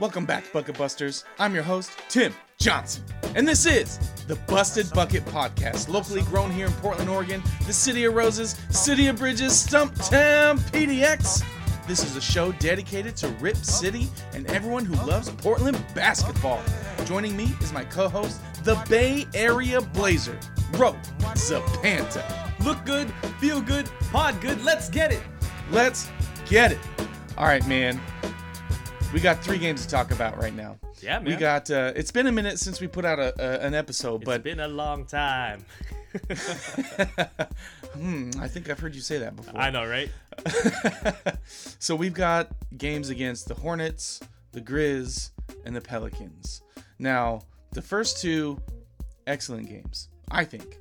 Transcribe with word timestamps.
Welcome 0.00 0.26
back, 0.26 0.52
Bucket 0.52 0.78
Busters. 0.78 1.24
I'm 1.40 1.52
your 1.52 1.64
host, 1.64 1.90
Tim 2.08 2.32
Johnson. 2.60 3.02
And 3.34 3.48
this 3.48 3.66
is 3.66 3.98
the 4.28 4.36
Busted 4.46 4.88
Bucket 4.92 5.24
Podcast, 5.24 5.88
locally 5.88 6.22
grown 6.22 6.52
here 6.52 6.66
in 6.66 6.72
Portland, 6.74 7.10
Oregon, 7.10 7.42
the 7.66 7.72
city 7.72 8.04
of 8.04 8.14
roses, 8.14 8.54
city 8.70 9.08
of 9.08 9.16
bridges, 9.16 9.54
Stumptown, 9.54 10.60
PDX. 10.70 11.42
This 11.88 12.04
is 12.04 12.14
a 12.14 12.20
show 12.20 12.52
dedicated 12.52 13.16
to 13.16 13.28
Rip 13.40 13.56
City 13.56 14.06
and 14.34 14.46
everyone 14.52 14.84
who 14.84 14.94
loves 15.04 15.30
Portland 15.30 15.84
basketball. 15.96 16.62
Joining 17.04 17.36
me 17.36 17.52
is 17.60 17.72
my 17.72 17.82
co 17.82 18.08
host, 18.08 18.40
the 18.62 18.80
Bay 18.88 19.26
Area 19.34 19.80
Blazer, 19.80 20.38
Ro 20.74 20.94
Zapanta. 21.34 22.24
Look 22.64 22.84
good, 22.84 23.12
feel 23.40 23.60
good, 23.60 23.90
pod 24.12 24.40
good, 24.40 24.62
let's 24.62 24.88
get 24.88 25.10
it. 25.10 25.22
Let's 25.72 26.08
get 26.46 26.70
it. 26.70 26.78
All 27.36 27.46
right, 27.46 27.66
man. 27.66 28.00
We 29.12 29.20
got 29.20 29.42
three 29.42 29.56
games 29.56 29.84
to 29.86 29.88
talk 29.88 30.10
about 30.10 30.36
right 30.38 30.54
now. 30.54 30.76
Yeah, 31.00 31.18
man. 31.18 31.24
We 31.24 31.36
got. 31.36 31.70
Uh, 31.70 31.92
it's 31.96 32.10
been 32.10 32.26
a 32.26 32.32
minute 32.32 32.58
since 32.58 32.78
we 32.78 32.88
put 32.88 33.06
out 33.06 33.18
a, 33.18 33.32
a 33.38 33.66
an 33.66 33.74
episode, 33.74 34.22
but 34.22 34.36
it's 34.36 34.44
been 34.44 34.60
a 34.60 34.68
long 34.68 35.06
time. 35.06 35.64
hmm, 37.94 38.30
I 38.38 38.48
think 38.48 38.68
I've 38.68 38.78
heard 38.78 38.94
you 38.94 39.00
say 39.00 39.18
that 39.18 39.34
before. 39.34 39.58
I 39.58 39.70
know, 39.70 39.86
right? 39.86 40.10
so 41.46 41.96
we've 41.96 42.12
got 42.12 42.50
games 42.76 43.08
against 43.08 43.48
the 43.48 43.54
Hornets, 43.54 44.20
the 44.52 44.60
Grizz, 44.60 45.30
and 45.64 45.74
the 45.74 45.80
Pelicans. 45.80 46.62
Now, 46.98 47.42
the 47.72 47.82
first 47.82 48.20
two, 48.20 48.60
excellent 49.26 49.68
games, 49.68 50.08
I 50.30 50.44
think. 50.44 50.78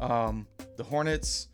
Um, 0.00 0.46
the 0.76 0.84
Hornets, 0.84 1.48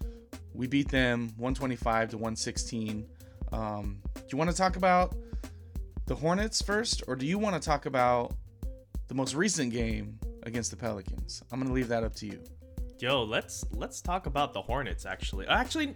we 0.54 0.66
beat 0.66 0.88
them 0.88 1.28
125 1.36 2.10
to 2.10 2.16
116. 2.16 3.06
Um, 3.52 4.00
do 4.14 4.22
you 4.30 4.38
want 4.38 4.50
to 4.50 4.56
talk 4.56 4.76
about 4.76 5.14
the 6.06 6.14
Hornets 6.14 6.62
first, 6.62 7.02
or 7.08 7.16
do 7.16 7.26
you 7.26 7.38
want 7.38 7.60
to 7.60 7.66
talk 7.66 7.86
about 7.86 8.34
the 9.08 9.14
most 9.14 9.34
recent 9.34 9.72
game 9.72 10.18
against 10.44 10.70
the 10.70 10.76
Pelicans? 10.76 11.42
I'm 11.50 11.60
gonna 11.60 11.72
leave 11.72 11.88
that 11.88 12.04
up 12.04 12.14
to 12.16 12.26
you. 12.26 12.42
Yo, 12.98 13.22
let's 13.22 13.64
let's 13.72 14.00
talk 14.00 14.26
about 14.26 14.54
the 14.54 14.62
Hornets. 14.62 15.04
Actually, 15.04 15.46
actually, 15.48 15.94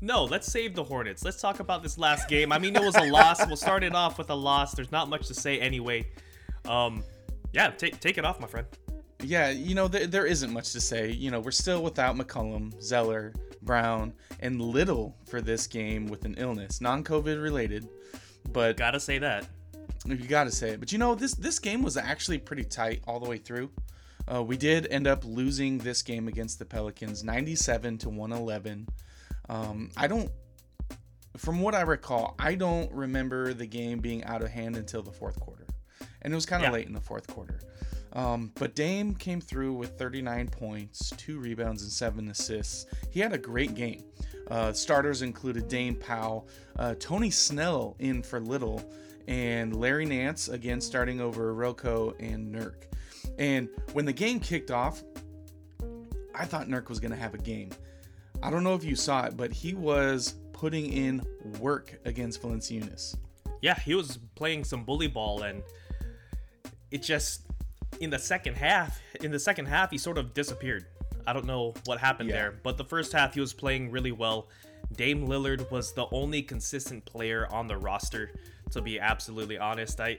no. 0.00 0.24
Let's 0.24 0.50
save 0.50 0.74
the 0.74 0.84
Hornets. 0.84 1.24
Let's 1.24 1.40
talk 1.40 1.60
about 1.60 1.82
this 1.82 1.98
last 1.98 2.28
game. 2.28 2.52
I 2.52 2.58
mean, 2.58 2.76
it 2.76 2.82
was 2.82 2.96
a 2.96 3.10
loss. 3.10 3.44
We'll 3.46 3.56
start 3.56 3.82
it 3.82 3.94
off 3.94 4.18
with 4.18 4.30
a 4.30 4.34
loss. 4.34 4.72
There's 4.72 4.92
not 4.92 5.08
much 5.08 5.26
to 5.28 5.34
say 5.34 5.58
anyway. 5.58 6.06
Um, 6.66 7.02
yeah, 7.52 7.70
take 7.70 7.98
take 7.98 8.18
it 8.18 8.24
off, 8.24 8.40
my 8.40 8.46
friend. 8.46 8.66
Yeah, 9.22 9.50
you 9.50 9.74
know, 9.74 9.88
there, 9.88 10.06
there 10.06 10.26
isn't 10.26 10.52
much 10.52 10.72
to 10.72 10.80
say. 10.80 11.10
You 11.10 11.30
know, 11.30 11.40
we're 11.40 11.50
still 11.50 11.82
without 11.82 12.16
McCollum, 12.16 12.80
Zeller, 12.82 13.34
Brown, 13.62 14.14
and 14.40 14.60
Little 14.60 15.16
for 15.26 15.40
this 15.40 15.66
game 15.66 16.06
with 16.06 16.24
an 16.24 16.34
illness, 16.38 16.80
non 16.80 17.02
COVID 17.04 17.42
related. 17.42 17.88
But 18.52 18.76
Gotta 18.76 19.00
say 19.00 19.18
that. 19.18 19.46
you 20.06 20.16
got 20.16 20.44
to 20.44 20.50
say 20.50 20.70
it. 20.70 20.80
But 20.80 20.92
you 20.92 20.98
know, 20.98 21.14
this 21.14 21.34
this 21.34 21.58
game 21.58 21.82
was 21.82 21.96
actually 21.96 22.38
pretty 22.38 22.64
tight 22.64 23.02
all 23.06 23.20
the 23.20 23.28
way 23.28 23.36
through. 23.38 23.70
Uh, 24.32 24.42
we 24.42 24.56
did 24.56 24.86
end 24.90 25.06
up 25.06 25.24
losing 25.24 25.78
this 25.78 26.02
game 26.02 26.28
against 26.28 26.58
the 26.58 26.64
Pelicans, 26.64 27.24
97 27.24 27.98
to 27.98 28.08
111. 28.08 28.86
Um, 29.48 29.90
I 29.96 30.06
don't, 30.06 30.30
from 31.36 31.60
what 31.60 31.74
I 31.74 31.80
recall, 31.80 32.36
I 32.38 32.54
don't 32.54 32.92
remember 32.92 33.52
the 33.54 33.66
game 33.66 33.98
being 33.98 34.22
out 34.24 34.42
of 34.42 34.50
hand 34.50 34.76
until 34.76 35.02
the 35.02 35.10
fourth 35.10 35.40
quarter, 35.40 35.66
and 36.22 36.32
it 36.32 36.36
was 36.36 36.46
kind 36.46 36.62
of 36.62 36.68
Yeah. 36.68 36.72
late 36.74 36.86
in 36.86 36.92
the 36.92 37.00
fourth 37.00 37.26
quarter. 37.26 37.58
Um, 38.12 38.52
but 38.56 38.74
Dame 38.74 39.14
came 39.14 39.40
through 39.40 39.72
with 39.74 39.98
39 39.98 40.48
points, 40.48 41.10
two 41.16 41.38
rebounds, 41.38 41.82
and 41.82 41.90
seven 41.90 42.28
assists. 42.28 42.86
He 43.10 43.20
had 43.20 43.32
a 43.32 43.38
great 43.38 43.74
game. 43.74 44.04
Uh, 44.50 44.72
starters 44.72 45.22
included 45.22 45.68
Dame 45.68 45.94
Powell, 45.94 46.48
uh, 46.76 46.94
Tony 46.98 47.30
Snell 47.30 47.94
in 48.00 48.22
for 48.22 48.40
Little, 48.40 48.82
and 49.28 49.76
Larry 49.76 50.06
Nance 50.06 50.48
again 50.48 50.80
starting 50.80 51.20
over 51.20 51.54
Roko 51.54 52.14
and 52.18 52.52
Nurk. 52.52 52.86
And 53.38 53.68
when 53.92 54.04
the 54.04 54.12
game 54.12 54.40
kicked 54.40 54.72
off, 54.72 55.02
I 56.34 56.44
thought 56.44 56.68
Nurk 56.68 56.88
was 56.88 56.98
going 56.98 57.12
to 57.12 57.16
have 57.16 57.34
a 57.34 57.38
game. 57.38 57.70
I 58.42 58.50
don't 58.50 58.64
know 58.64 58.74
if 58.74 58.82
you 58.82 58.96
saw 58.96 59.26
it, 59.26 59.36
but 59.36 59.52
he 59.52 59.74
was 59.74 60.34
putting 60.52 60.92
in 60.92 61.22
work 61.60 61.98
against 62.04 62.42
Valanciunas. 62.42 63.16
Yeah, 63.62 63.78
he 63.78 63.94
was 63.94 64.18
playing 64.34 64.64
some 64.64 64.84
bully 64.84 65.06
ball, 65.06 65.42
and 65.42 65.62
it 66.90 67.02
just 67.02 67.49
in 68.00 68.10
the 68.10 68.18
second 68.18 68.54
half. 68.56 69.00
In 69.22 69.30
the 69.30 69.38
second 69.38 69.66
half, 69.66 69.90
he 69.90 69.98
sort 69.98 70.18
of 70.18 70.34
disappeared. 70.34 70.86
I 71.26 71.32
don't 71.32 71.46
know 71.46 71.74
what 71.84 71.98
happened 72.00 72.30
Yeah. 72.30 72.36
there, 72.36 72.54
but 72.62 72.76
the 72.78 72.84
first 72.84 73.12
half 73.12 73.34
he 73.34 73.40
was 73.40 73.52
playing 73.52 73.90
really 73.90 74.12
well. 74.12 74.48
Dame 74.96 75.26
Lillard 75.28 75.70
was 75.70 75.92
the 75.92 76.06
only 76.10 76.42
consistent 76.42 77.04
player 77.04 77.46
on 77.50 77.68
the 77.68 77.76
roster. 77.76 78.32
To 78.72 78.80
be 78.80 78.98
absolutely 78.98 79.58
honest, 79.58 80.00
I 80.00 80.18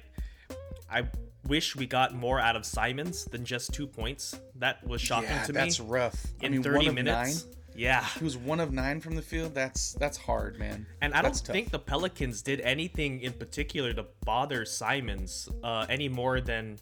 I 0.89 1.07
wish 1.47 1.75
we 1.75 1.87
got 1.87 2.13
more 2.13 2.39
out 2.39 2.55
of 2.55 2.65
Simons 2.65 3.25
than 3.25 3.43
just 3.45 3.73
two 3.73 3.87
points. 3.87 4.37
That 4.55 4.85
was 4.85 5.01
shocking 5.01 5.29
yeah, 5.31 5.43
to 5.43 5.53
me. 5.53 5.59
that's 5.59 5.79
rough. 5.79 6.25
In 6.41 6.45
I 6.47 6.49
mean, 6.49 6.63
30 6.63 6.77
one 6.77 6.87
of 6.87 6.93
minutes. 6.95 7.45
nine. 7.45 7.55
Yeah. 7.73 8.05
He 8.19 8.23
was 8.25 8.35
one 8.37 8.59
of 8.59 8.73
nine 8.73 8.99
from 8.99 9.15
the 9.15 9.21
field. 9.21 9.55
That's 9.55 9.93
that's 9.93 10.17
hard, 10.17 10.59
man. 10.59 10.85
And 11.01 11.13
I 11.13 11.21
don't 11.21 11.31
That's 11.31 11.41
tough. 11.41 11.53
think 11.53 11.71
the 11.71 11.79
Pelicans 11.79 12.41
did 12.41 12.59
anything 12.61 13.21
in 13.21 13.31
particular 13.33 13.93
to 13.93 14.05
bother 14.25 14.65
Simons 14.65 15.47
uh, 15.63 15.85
any 15.89 16.09
more 16.09 16.41
than 16.41 16.77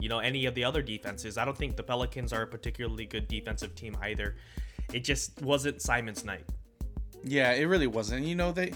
you 0.00 0.08
know 0.08 0.18
any 0.18 0.46
of 0.46 0.54
the 0.54 0.64
other 0.64 0.82
defenses. 0.82 1.36
I 1.38 1.44
don't 1.44 1.56
think 1.56 1.76
the 1.76 1.82
Pelicans 1.82 2.32
are 2.32 2.42
a 2.42 2.46
particularly 2.46 3.06
good 3.06 3.28
defensive 3.28 3.74
team 3.74 3.96
either. 4.02 4.36
It 4.92 5.00
just 5.04 5.40
wasn't 5.42 5.80
Simons' 5.82 6.24
night. 6.24 6.44
Yeah, 7.24 7.52
it 7.52 7.64
really 7.64 7.86
wasn't. 7.86 8.26
You 8.26 8.34
know, 8.34 8.50
they 8.52 8.72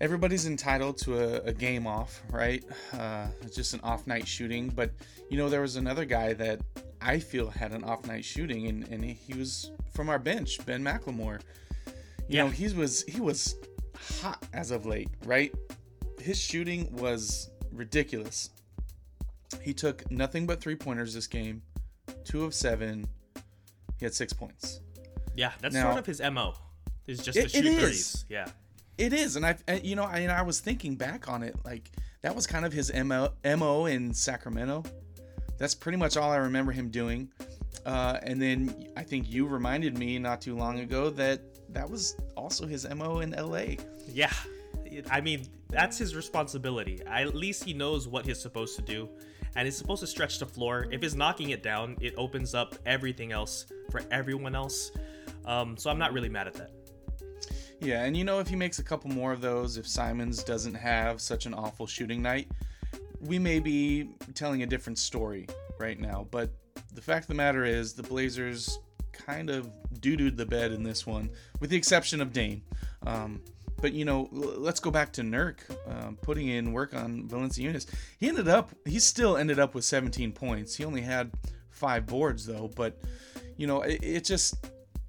everybody's 0.00 0.46
entitled 0.46 0.96
to 0.98 1.18
a, 1.18 1.48
a 1.48 1.52
game 1.52 1.86
off, 1.86 2.22
right? 2.30 2.64
Uh, 2.92 3.26
it's 3.42 3.56
just 3.56 3.74
an 3.74 3.80
off 3.82 4.06
night 4.06 4.26
shooting. 4.26 4.68
But 4.68 4.92
you 5.28 5.36
know, 5.36 5.48
there 5.48 5.60
was 5.60 5.76
another 5.76 6.04
guy 6.04 6.32
that 6.34 6.60
I 7.00 7.18
feel 7.18 7.50
had 7.50 7.72
an 7.72 7.84
off 7.84 8.06
night 8.06 8.24
shooting, 8.24 8.66
and, 8.68 8.86
and 8.88 9.04
he 9.04 9.34
was 9.34 9.70
from 9.94 10.08
our 10.08 10.18
bench, 10.18 10.64
Ben 10.66 10.82
McLemore. 10.82 11.40
You 11.86 11.92
Yeah. 12.28 12.44
know, 12.44 12.50
he 12.50 12.68
was 12.68 13.02
he 13.04 13.20
was 13.20 13.56
hot 14.20 14.46
as 14.52 14.70
of 14.70 14.86
late, 14.86 15.08
right? 15.24 15.52
His 16.20 16.38
shooting 16.40 16.94
was 16.96 17.50
ridiculous. 17.72 18.50
He 19.62 19.72
took 19.74 20.10
nothing 20.10 20.46
but 20.46 20.60
three 20.60 20.76
pointers 20.76 21.14
this 21.14 21.26
game, 21.26 21.62
two 22.24 22.44
of 22.44 22.54
seven. 22.54 23.06
He 23.98 24.04
had 24.04 24.14
six 24.14 24.32
points. 24.32 24.80
Yeah, 25.36 25.52
that's 25.60 25.74
Now- 25.74 25.84
sort 25.88 25.98
of 25.98 26.06
his 26.06 26.20
mo. 26.20 26.54
Is 27.06 27.20
just 27.20 27.38
It- 27.38 27.42
to 27.44 27.48
shoot 27.48 27.64
is. 27.64 27.80
thirties. 27.80 28.24
Yeah. 28.28 28.48
It 28.98 29.12
is, 29.12 29.36
and 29.36 29.46
I, 29.46 29.56
and, 29.66 29.82
you 29.84 29.94
know, 29.96 30.02
I, 30.04 30.18
and 30.18 30.32
I 30.32 30.42
was 30.42 30.60
thinking 30.60 30.96
back 30.96 31.28
on 31.28 31.42
it, 31.42 31.54
like 31.64 31.90
that 32.22 32.34
was 32.34 32.46
kind 32.46 32.66
of 32.66 32.72
his 32.72 32.92
mo, 32.92 33.32
mo 33.44 33.86
in 33.86 34.12
Sacramento. 34.12 34.84
That's 35.56 35.74
pretty 35.74 35.96
much 35.98 36.16
all 36.16 36.30
I 36.30 36.36
remember 36.36 36.72
him 36.72 36.90
doing. 36.90 37.30
Uh, 37.86 38.18
and 38.22 38.42
then 38.42 38.88
I 38.96 39.04
think 39.04 39.30
you 39.30 39.46
reminded 39.46 39.96
me 39.96 40.18
not 40.18 40.40
too 40.40 40.56
long 40.56 40.80
ago 40.80 41.10
that 41.10 41.40
that 41.72 41.88
was 41.88 42.16
also 42.36 42.66
his 42.66 42.86
mo 42.94 43.20
in 43.20 43.30
LA. 43.32 43.76
Yeah. 44.12 44.32
I 45.10 45.20
mean, 45.20 45.46
that's 45.68 45.96
his 45.98 46.14
responsibility. 46.16 47.00
At 47.06 47.34
least 47.34 47.64
he 47.64 47.72
knows 47.72 48.08
what 48.08 48.26
he's 48.26 48.40
supposed 48.40 48.74
to 48.76 48.82
do. 48.82 49.08
And 49.56 49.66
it's 49.66 49.76
supposed 49.76 50.00
to 50.00 50.06
stretch 50.06 50.38
the 50.38 50.46
floor. 50.46 50.86
If 50.90 51.02
it's 51.02 51.14
knocking 51.14 51.50
it 51.50 51.62
down, 51.62 51.96
it 52.00 52.14
opens 52.16 52.54
up 52.54 52.74
everything 52.86 53.32
else 53.32 53.66
for 53.90 54.02
everyone 54.10 54.54
else. 54.54 54.92
Um, 55.44 55.76
so 55.76 55.90
I'm 55.90 55.98
not 55.98 56.12
really 56.12 56.28
mad 56.28 56.46
at 56.46 56.54
that. 56.54 56.70
Yeah, 57.80 58.04
and 58.04 58.16
you 58.16 58.24
know, 58.24 58.40
if 58.40 58.48
he 58.48 58.56
makes 58.56 58.80
a 58.80 58.82
couple 58.82 59.10
more 59.10 59.32
of 59.32 59.40
those, 59.40 59.76
if 59.76 59.86
Simons 59.86 60.42
doesn't 60.42 60.74
have 60.74 61.20
such 61.20 61.46
an 61.46 61.54
awful 61.54 61.86
shooting 61.86 62.20
night, 62.20 62.50
we 63.20 63.38
may 63.38 63.60
be 63.60 64.10
telling 64.34 64.62
a 64.62 64.66
different 64.66 64.98
story 64.98 65.46
right 65.78 65.98
now. 65.98 66.26
But 66.30 66.50
the 66.94 67.00
fact 67.00 67.24
of 67.24 67.28
the 67.28 67.34
matter 67.34 67.64
is, 67.64 67.94
the 67.94 68.02
Blazers 68.02 68.78
kind 69.12 69.50
of 69.50 69.70
doo 70.00 70.16
dooed 70.16 70.36
the 70.36 70.46
bed 70.46 70.72
in 70.72 70.82
this 70.82 71.06
one, 71.06 71.30
with 71.60 71.70
the 71.70 71.76
exception 71.76 72.20
of 72.20 72.32
Dame. 72.32 72.62
Um, 73.06 73.42
but 73.80 73.92
you 73.92 74.04
know, 74.04 74.28
l- 74.34 74.54
let's 74.58 74.80
go 74.80 74.90
back 74.90 75.12
to 75.14 75.22
Nurk 75.22 75.58
um, 75.88 76.16
putting 76.22 76.48
in 76.48 76.72
work 76.72 76.94
on 76.94 77.28
Valanciunas. 77.28 77.86
He 78.18 78.28
ended 78.28 78.48
up, 78.48 78.70
he 78.84 78.98
still 78.98 79.36
ended 79.36 79.58
up 79.58 79.74
with 79.74 79.84
17 79.84 80.32
points. 80.32 80.76
He 80.76 80.84
only 80.84 81.02
had 81.02 81.30
five 81.70 82.06
boards 82.06 82.44
though, 82.46 82.70
but 82.74 82.98
you 83.56 83.66
know, 83.66 83.82
it, 83.82 84.00
it 84.02 84.24
just 84.24 84.66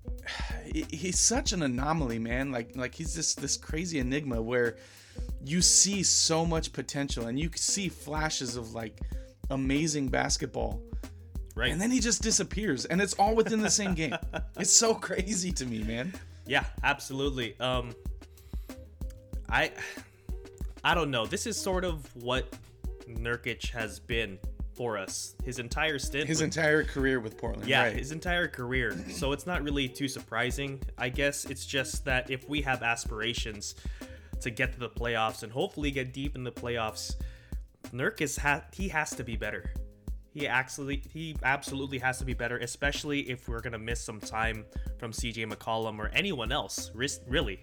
he- 0.65 0.85
he's 0.89 1.19
such 1.19 1.51
an 1.53 1.63
anomaly, 1.63 2.19
man. 2.19 2.51
Like 2.51 2.75
like 2.75 2.93
he's 2.95 3.13
just 3.15 3.41
this 3.41 3.57
crazy 3.57 3.99
enigma 3.99 4.41
where 4.41 4.77
you 5.43 5.61
see 5.61 6.03
so 6.03 6.45
much 6.45 6.71
potential 6.73 7.27
and 7.27 7.39
you 7.39 7.49
see 7.55 7.89
flashes 7.89 8.55
of 8.55 8.73
like 8.73 8.99
amazing 9.49 10.07
basketball. 10.07 10.81
Right. 11.55 11.71
And 11.71 11.81
then 11.81 11.91
he 11.91 11.99
just 11.99 12.21
disappears 12.21 12.85
and 12.85 13.01
it's 13.01 13.13
all 13.15 13.35
within 13.35 13.61
the 13.61 13.69
same 13.69 13.93
game. 13.95 14.15
It's 14.59 14.71
so 14.73 14.93
crazy 14.93 15.51
to 15.53 15.65
me, 15.65 15.83
man. 15.83 16.13
Yeah, 16.45 16.65
absolutely. 16.83 17.57
Um 17.59 17.93
I 19.51 19.71
I 20.83 20.93
don't 20.95 21.11
know. 21.11 21.25
This 21.25 21.45
is 21.47 21.59
sort 21.59 21.83
of 21.83 22.05
what 22.15 22.53
Nurkic 23.07 23.69
has 23.71 23.99
been 23.99 24.37
for 24.73 24.97
us 24.97 25.35
his 25.43 25.59
entire 25.59 25.99
stint. 25.99 26.27
His 26.27 26.37
with- 26.39 26.45
entire 26.55 26.83
career 26.83 27.19
with 27.19 27.37
Portland. 27.37 27.67
yeah, 27.67 27.83
right. 27.83 27.95
his 27.95 28.11
entire 28.11 28.47
career. 28.47 28.95
So 29.09 29.33
it's 29.33 29.45
not 29.45 29.61
really 29.63 29.89
too 29.89 30.07
surprising. 30.07 30.81
I 30.97 31.09
guess 31.09 31.45
it's 31.45 31.65
just 31.65 32.05
that 32.05 32.29
if 32.29 32.47
we 32.47 32.61
have 32.61 32.81
aspirations 32.83 33.75
to 34.41 34.49
get 34.49 34.71
to 34.73 34.79
the 34.79 34.89
playoffs 34.89 35.43
and 35.43 35.51
hopefully 35.51 35.91
get 35.91 36.13
deep 36.13 36.35
in 36.35 36.43
the 36.45 36.51
playoffs, 36.51 37.15
Nurk 37.91 38.21
is 38.21 38.37
ha- 38.37 38.63
he 38.71 38.87
has 38.87 39.09
to 39.11 39.23
be 39.23 39.35
better. 39.35 39.73
He 40.33 40.47
actually 40.47 41.01
he 41.11 41.35
absolutely 41.43 41.97
has 41.97 42.19
to 42.19 42.25
be 42.25 42.33
better, 42.33 42.57
especially 42.59 43.21
if 43.29 43.49
we're 43.49 43.59
gonna 43.61 43.79
miss 43.79 43.99
some 43.99 44.21
time 44.21 44.63
from 44.97 45.11
CJ 45.11 45.51
McCollum 45.51 45.99
or 45.99 46.07
anyone 46.13 46.53
else. 46.53 46.91
Really, 46.93 47.59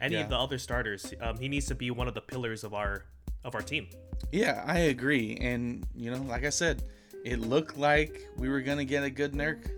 any 0.00 0.14
Yeah. 0.14 0.22
of 0.22 0.28
the 0.30 0.38
other 0.38 0.58
starters. 0.58 1.12
Um, 1.20 1.38
he 1.38 1.48
needs 1.48 1.66
to 1.66 1.74
be 1.74 1.90
one 1.90 2.08
of 2.08 2.14
the 2.14 2.20
pillars 2.22 2.64
of 2.64 2.74
our 2.74 3.04
of 3.44 3.54
our 3.54 3.62
team. 3.62 3.88
Yeah, 4.32 4.62
I 4.66 4.78
agree. 4.80 5.38
And, 5.40 5.86
you 5.96 6.10
know, 6.10 6.20
like 6.22 6.44
I 6.44 6.50
said, 6.50 6.82
it 7.24 7.38
looked 7.40 7.78
like 7.78 8.28
we 8.36 8.50
were 8.50 8.60
going 8.60 8.76
to 8.76 8.84
get 8.84 9.02
a 9.02 9.08
good 9.08 9.32
Nurk 9.32 9.70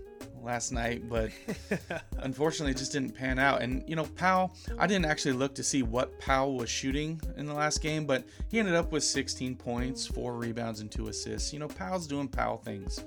last 0.43 0.73
night, 0.73 1.07
but 1.07 1.31
unfortunately 2.19 2.71
it 2.71 2.77
just 2.77 2.91
didn't 2.91 3.11
pan 3.15 3.39
out. 3.39 3.61
And, 3.61 3.83
you 3.87 3.95
know, 3.95 4.03
Powell, 4.03 4.53
I 4.77 4.85
didn't 4.85 5.05
actually 5.05 5.31
look 5.33 5.55
to 5.55 5.63
see 5.63 5.81
what 5.81 6.19
Powell 6.19 6.55
was 6.57 6.69
shooting 6.69 7.21
in 7.37 7.45
the 7.45 7.53
last 7.53 7.81
game, 7.81 8.05
but 8.05 8.25
he 8.49 8.59
ended 8.59 8.75
up 8.75 8.91
with 8.91 9.03
16 9.05 9.55
points, 9.55 10.05
four 10.05 10.33
rebounds, 10.35 10.81
and 10.81 10.91
two 10.91 11.07
assists. 11.07 11.53
You 11.53 11.59
know, 11.59 11.69
Powell's 11.69 12.05
doing 12.05 12.27
Powell 12.27 12.57
things. 12.57 13.03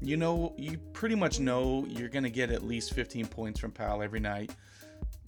You 0.00 0.16
know, 0.16 0.54
you 0.56 0.78
pretty 0.92 1.16
much 1.16 1.40
know 1.40 1.84
you're 1.88 2.08
going 2.10 2.22
to 2.24 2.30
get 2.30 2.50
at 2.52 2.62
least 2.62 2.92
15 2.92 3.26
points 3.26 3.58
from 3.58 3.72
Powell 3.72 4.02
every 4.02 4.20
night. 4.20 4.52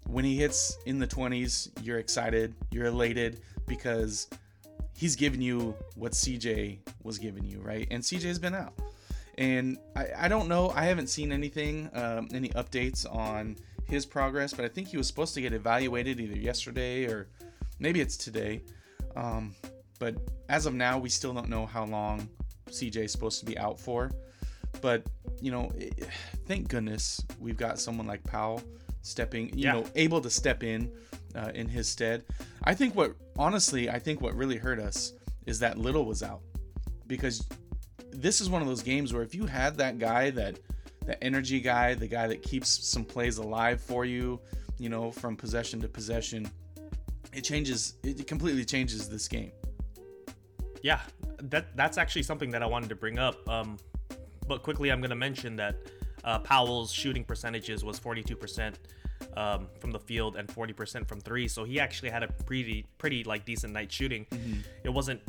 When 0.08 0.24
he 0.24 0.36
hits 0.36 0.78
in 0.86 0.98
the 0.98 1.06
20s, 1.06 1.68
you're 1.82 1.98
excited, 1.98 2.54
you're 2.70 2.86
elated 2.86 3.40
because 3.66 4.26
he's 4.94 5.14
giving 5.14 5.42
you 5.42 5.74
what 5.96 6.12
CJ 6.12 6.78
was 7.02 7.18
giving 7.18 7.44
you, 7.44 7.60
right? 7.60 7.86
And 7.90 8.02
CJ's 8.02 8.38
been 8.38 8.54
out. 8.54 8.72
And 9.36 9.76
I, 9.94 10.06
I 10.16 10.28
don't 10.28 10.48
know, 10.48 10.70
I 10.74 10.84
haven't 10.84 11.08
seen 11.08 11.30
anything, 11.30 11.90
um, 11.92 12.28
any 12.32 12.48
updates 12.50 13.04
on 13.14 13.56
his 13.84 14.06
progress, 14.06 14.54
but 14.54 14.64
I 14.64 14.68
think 14.68 14.88
he 14.88 14.96
was 14.96 15.06
supposed 15.06 15.34
to 15.34 15.42
get 15.42 15.52
evaluated 15.52 16.18
either 16.20 16.38
yesterday 16.38 17.04
or 17.04 17.28
maybe 17.78 18.00
it's 18.00 18.16
today. 18.16 18.62
Um, 19.14 19.54
but 19.98 20.16
as 20.48 20.64
of 20.64 20.72
now, 20.72 20.98
we 20.98 21.10
still 21.10 21.34
don't 21.34 21.50
know 21.50 21.66
how 21.66 21.84
long 21.84 22.26
CJ 22.70 23.04
is 23.04 23.12
supposed 23.12 23.40
to 23.40 23.46
be 23.46 23.58
out 23.58 23.78
for. 23.78 24.10
But, 24.80 25.02
you 25.42 25.50
know, 25.50 25.70
eh, 25.78 25.90
thank 26.46 26.68
goodness 26.68 27.22
we've 27.38 27.58
got 27.58 27.78
someone 27.78 28.06
like 28.06 28.24
Powell 28.24 28.62
stepping, 29.02 29.48
you 29.56 29.64
Yeah. 29.64 29.72
know, 29.72 29.84
able 29.94 30.20
to 30.20 30.30
step 30.30 30.62
in 30.62 30.90
uh, 31.34 31.50
in 31.54 31.68
his 31.68 31.88
stead. 31.88 32.24
I 32.64 32.74
think 32.74 32.94
what, 32.94 33.14
honestly, 33.38 33.90
I 33.90 33.98
think 33.98 34.20
what 34.20 34.34
really 34.34 34.56
hurt 34.56 34.78
us 34.80 35.12
is 35.46 35.58
that 35.60 35.78
Little 35.78 36.04
was 36.04 36.22
out 36.22 36.40
because 37.06 37.46
this 38.10 38.40
is 38.40 38.48
one 38.50 38.62
of 38.62 38.68
those 38.68 38.82
games 38.82 39.12
where 39.12 39.22
if 39.22 39.34
you 39.34 39.46
had 39.46 39.76
that 39.76 39.98
guy 39.98 40.30
that 40.30 40.58
that 41.06 41.18
energy 41.22 41.60
guy, 41.60 41.94
the 41.94 42.06
guy 42.06 42.26
that 42.26 42.42
keeps 42.42 42.68
some 42.68 43.04
plays 43.04 43.38
alive 43.38 43.80
for 43.80 44.04
you, 44.04 44.40
you 44.78 44.88
know, 44.90 45.10
from 45.10 45.36
possession 45.36 45.80
to 45.80 45.88
possession, 45.88 46.50
it 47.32 47.42
changes 47.42 47.94
it 48.02 48.26
completely 48.26 48.64
changes 48.64 49.08
this 49.08 49.28
game. 49.28 49.52
Yeah, 50.82 51.00
that 51.42 51.76
that's 51.76 51.98
actually 51.98 52.22
something 52.24 52.50
that 52.50 52.62
I 52.62 52.66
wanted 52.66 52.88
to 52.90 52.94
bring 52.94 53.18
up. 53.18 53.46
Um, 53.48 53.78
but 54.46 54.62
quickly, 54.62 54.90
I'm 54.90 55.00
going 55.00 55.10
to 55.10 55.16
mention 55.16 55.56
that 55.56 55.76
uh, 56.24 56.38
Powell's 56.40 56.92
shooting 56.92 57.24
percentages 57.24 57.84
was 57.84 57.98
42% 58.00 58.74
um, 59.36 59.68
from 59.80 59.90
the 59.90 59.98
field 59.98 60.36
and 60.36 60.48
40% 60.48 61.06
from 61.08 61.20
three. 61.20 61.48
So 61.48 61.64
he 61.64 61.80
actually 61.80 62.10
had 62.10 62.22
a 62.22 62.28
pretty 62.28 62.86
pretty 62.98 63.24
like 63.24 63.44
decent 63.44 63.72
night 63.72 63.90
shooting. 63.90 64.26
It 64.84 64.90
wasn't 64.90 65.20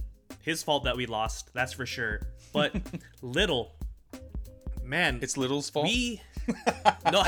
his 0.41 0.63
fault 0.63 0.83
that 0.85 0.95
we 0.95 1.05
lost, 1.05 1.51
that's 1.53 1.73
for 1.73 1.85
sure. 1.85 2.21
But 2.53 2.75
little, 3.21 3.73
man, 4.83 5.19
It's 5.21 5.37
Little's 5.37 5.69
fault. 5.69 5.85
we 5.85 6.21
no 7.11 7.23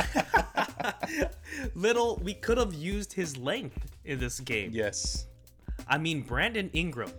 little 1.75 2.17
we 2.23 2.33
could 2.33 2.57
have 2.57 2.73
used 2.73 3.13
his 3.13 3.37
length 3.37 3.91
in 4.05 4.19
this 4.19 4.39
game. 4.39 4.71
yes. 4.73 5.27
I 5.87 5.97
mean, 5.97 6.21
Brandon 6.21 6.69
Ingram 6.73 7.11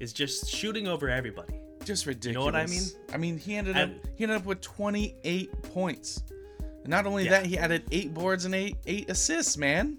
is 0.00 0.12
just 0.12 0.48
shooting 0.50 0.88
over 0.88 1.08
everybody. 1.08 1.60
Just 1.90 2.06
ridiculous. 2.06 2.34
know 2.34 2.44
what 2.44 2.54
I 2.56 2.66
mean? 2.66 2.82
I 3.12 3.16
mean, 3.16 3.36
he 3.38 3.56
ended 3.56 3.76
And- 3.76 3.94
up 3.96 4.06
he 4.16 4.24
ended 4.24 4.38
up 4.38 4.44
with 4.46 4.60
28 4.60 5.50
points. 5.74 6.22
And 6.60 6.88
not 6.88 7.04
only 7.06 7.24
Yeah. 7.24 7.30
that, 7.32 7.46
he 7.46 7.58
added 7.58 7.82
8 7.90 8.14
boards 8.14 8.44
and 8.44 8.54
8 8.54 8.76
8 8.86 9.10
assists, 9.10 9.56
man. 9.56 9.98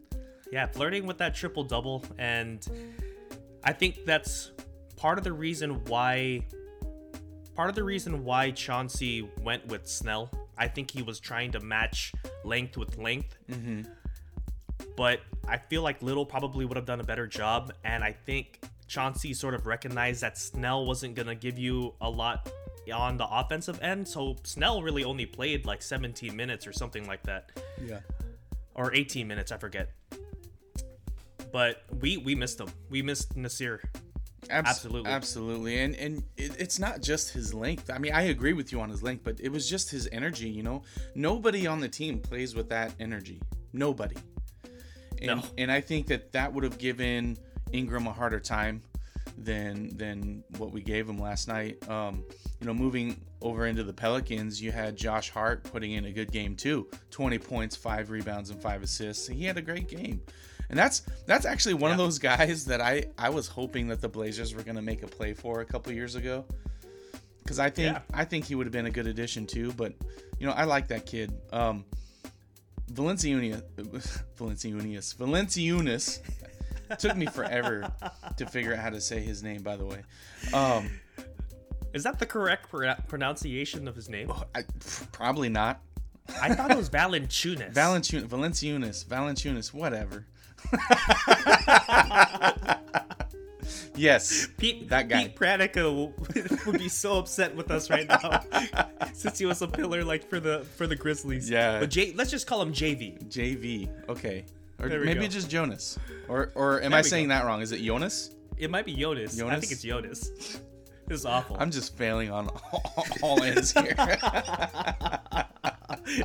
Yeah, 0.52 0.68
flirting 0.68 1.06
with 1.06 1.18
that 1.20 1.36
triple 1.36 1.64
double, 1.64 2.04
and 2.18 2.66
I 3.64 3.74
think 3.74 4.06
that's 4.06 4.52
part 4.96 5.18
of 5.18 5.24
the 5.24 5.34
reason 5.34 5.84
why. 5.86 6.46
Part 7.56 7.70
of 7.70 7.76
the 7.76 7.84
reason 7.84 8.24
why 8.24 8.52
Chauncey 8.52 9.30
went 9.42 9.66
with 9.68 9.86
Snell. 9.88 10.30
I 10.58 10.68
think 10.70 10.92
he 10.92 11.02
was 11.02 11.20
trying 11.20 11.52
to 11.52 11.60
match 11.60 12.14
length 12.46 12.78
with 12.78 12.98
length. 12.98 13.36
Mm-hmm. 13.50 13.82
But 14.96 15.20
I 15.48 15.58
feel 15.58 15.82
like 15.82 16.02
Little 16.02 16.26
probably 16.26 16.64
would 16.66 16.78
have 16.78 16.86
done 16.86 17.02
a 17.02 17.04
better 17.04 17.28
job, 17.28 17.74
and 17.84 18.04
I 18.04 18.14
think 18.26 18.62
Chauncey 18.92 19.34
sort 19.34 19.54
of 19.54 19.66
recognized 19.68 20.20
that 20.22 20.38
Snell 20.38 20.86
wasn't 20.86 21.16
gonna 21.16 21.34
give 21.34 21.58
you 21.58 21.94
a 22.02 22.10
lot 22.10 22.52
on 22.94 23.16
the 23.16 23.26
offensive 23.26 23.80
end. 23.82 24.06
So 24.06 24.36
Snell 24.44 24.84
really 24.84 25.06
only 25.06 25.26
played 25.26 25.66
like 25.66 25.82
17 25.82 26.36
minutes 26.36 26.68
or 26.68 26.74
something 26.74 27.08
like 27.08 27.24
that 27.24 27.52
Yeah. 27.82 28.02
or 28.76 28.94
18 28.94 29.26
minutes, 29.30 29.50
I 29.54 29.58
forget. 29.58 29.92
But 31.54 31.84
we 32.02 32.18
we 32.18 32.36
missed 32.36 32.60
him. 32.60 32.68
We 32.90 33.02
missed 33.02 33.38
Nasir. 33.38 33.82
Abs- 34.50 34.70
Absolutely. 34.70 35.10
absolutely 35.12 35.80
and 35.80 35.96
and 35.96 36.24
it, 36.36 36.60
it's 36.60 36.78
not 36.80 37.02
just 37.02 37.32
his 37.32 37.54
length 37.54 37.90
i 37.94 37.98
mean 38.00 38.12
i 38.12 38.24
agree 38.24 38.54
with 38.54 38.72
you 38.72 38.82
on 38.82 38.90
his 38.90 39.02
length 39.04 39.24
but 39.24 39.40
it 39.40 39.50
was 39.50 39.70
just 39.70 39.92
his 39.92 40.10
energy 40.12 40.50
you 40.50 40.64
know 40.64 40.82
nobody 41.14 41.68
on 41.68 41.80
the 41.80 41.88
team 41.88 42.18
plays 42.20 42.54
with 42.56 42.68
that 42.68 42.92
energy 43.00 43.40
nobody 43.72 44.16
and, 45.22 45.28
No. 45.28 45.44
and 45.60 45.72
i 45.72 45.80
think 45.80 46.08
that 46.08 46.32
that 46.34 46.52
would 46.52 46.64
have 46.64 46.80
given 46.80 47.38
ingram 47.74 48.08
a 48.08 48.14
harder 48.14 48.40
time 48.40 48.82
than 49.38 49.96
than 49.98 50.44
what 50.58 50.72
we 50.72 50.82
gave 50.82 51.08
him 51.08 51.18
last 51.18 51.48
night 51.48 51.78
um 51.90 52.24
you 52.60 52.68
know 52.68 52.74
moving 52.74 53.20
over 53.42 53.66
into 53.68 53.84
the 53.84 53.94
pelicans 53.94 54.62
you 54.62 54.72
had 54.72 54.96
josh 54.96 55.30
hart 55.30 55.64
putting 55.64 55.94
in 55.94 56.06
a 56.06 56.12
good 56.12 56.32
game 56.32 56.56
too 56.56 56.88
20 57.12 57.38
points 57.40 57.76
5 57.76 58.10
rebounds 58.10 58.50
and 58.50 58.62
5 58.62 58.84
assists 58.84 59.28
he 59.28 59.46
had 59.46 59.58
a 59.58 59.62
great 59.62 59.88
game 59.88 60.22
and 60.70 60.80
that's 60.80 61.02
that's 61.26 61.46
actually 61.46 61.74
one 61.74 61.92
of 61.92 61.98
those 61.98 62.18
guys 62.18 62.64
that 62.66 62.80
I 62.80 63.06
I 63.18 63.30
was 63.30 63.46
hoping 63.48 63.90
that 63.90 64.00
the 64.00 64.08
Blazers 64.08 64.56
were 64.56 64.64
going 64.64 64.78
to 64.78 64.82
make 64.82 65.04
a 65.04 65.08
play 65.08 65.34
for 65.34 65.60
a 65.60 65.66
couple 65.66 65.92
years 65.92 66.16
ago. 66.16 66.46
Cuz 67.46 67.60
I 67.60 67.70
think 67.70 67.94
Yeah. 67.94 68.02
I 68.14 68.24
think 68.24 68.46
he 68.46 68.56
would 68.56 68.68
have 68.68 68.72
been 68.72 68.86
a 68.86 68.92
good 68.92 69.06
addition 69.06 69.46
too, 69.46 69.74
but 69.74 69.94
you 70.40 70.48
know, 70.48 70.54
I 70.54 70.64
like 70.64 70.88
that 70.88 71.06
kid. 71.06 71.34
Um 71.52 71.84
Valenciunas 72.94 73.64
Valenciunas 74.38 75.16
Valenciunas 75.18 76.20
took 77.00 77.16
me 77.16 77.26
forever 77.26 77.92
to 78.38 78.46
figure 78.46 78.74
out 78.74 78.80
how 78.80 78.90
to 78.90 79.02
say 79.02 79.22
his 79.22 79.44
name 79.44 79.62
by 79.62 79.76
the 79.76 79.86
way. 79.86 80.02
Um 80.54 80.90
Is 81.94 82.04
that 82.04 82.20
the 82.20 82.26
correct 82.26 82.70
pro- 82.70 82.96
pronunciation 83.08 83.88
of 83.88 83.96
his 83.96 84.10
name? 84.10 84.32
I, 84.56 84.64
probably 85.12 85.50
not. 85.50 85.82
I 86.42 86.54
thought 86.54 86.72
it 86.72 86.78
was 86.78 86.90
Valanciunas. 86.90 87.74
Valanciunas 87.74 88.28
Valanciunas 88.28 89.06
Valanciunas 89.06 89.74
whatever. 89.74 90.26
yes. 93.96 94.48
Pete, 94.58 94.90
that 94.90 95.10
guy. 95.10 95.24
Pete 95.24 95.36
Pranica 95.36 96.64
would 96.66 96.80
be 96.80 96.90
so 96.90 97.18
upset 97.18 97.56
with 97.56 97.72
us 97.72 97.90
right 97.90 98.08
now, 98.08 98.42
since 99.14 99.40
he 99.40 99.46
was 99.46 99.62
a 99.62 99.68
pillar 99.68 100.04
like 100.04 100.30
for 100.30 100.40
the 100.40 100.66
for 100.78 100.88
the 100.88 100.96
Grizzlies. 100.96 101.50
Yeah. 101.50 101.80
But 101.80 101.90
J, 101.90 102.14
let's 102.14 102.32
just 102.32 102.48
call 102.48 102.62
him 102.62 102.74
JV. 102.74 103.22
JV. 103.28 103.90
Okay. 104.10 104.46
Or 104.82 104.90
maybe 105.06 105.22
go. 105.22 105.28
just 105.28 105.50
Jonas. 105.50 105.98
Or 106.28 106.52
or 106.56 106.82
am 106.82 106.92
There 106.92 107.00
I 107.00 107.04
saying 107.04 107.28
go. 107.28 107.36
that 107.36 107.46
wrong? 107.46 107.62
Is 107.62 107.72
it 107.72 107.82
Jonas? 107.82 108.32
It 108.58 108.70
might 108.70 108.86
be 108.86 108.94
Jonas. 108.94 109.40
I 109.42 109.60
think 109.60 109.72
it's 109.72 109.84
Jonas. 109.84 110.60
This 111.08 111.22
is 111.22 111.26
awful. 111.26 111.58
I'm 111.60 111.72
just 111.72 111.98
failing 111.98 112.32
on 112.32 112.48
all, 112.72 113.06
all 113.22 113.44
ends 113.44 113.74
here. 113.74 113.96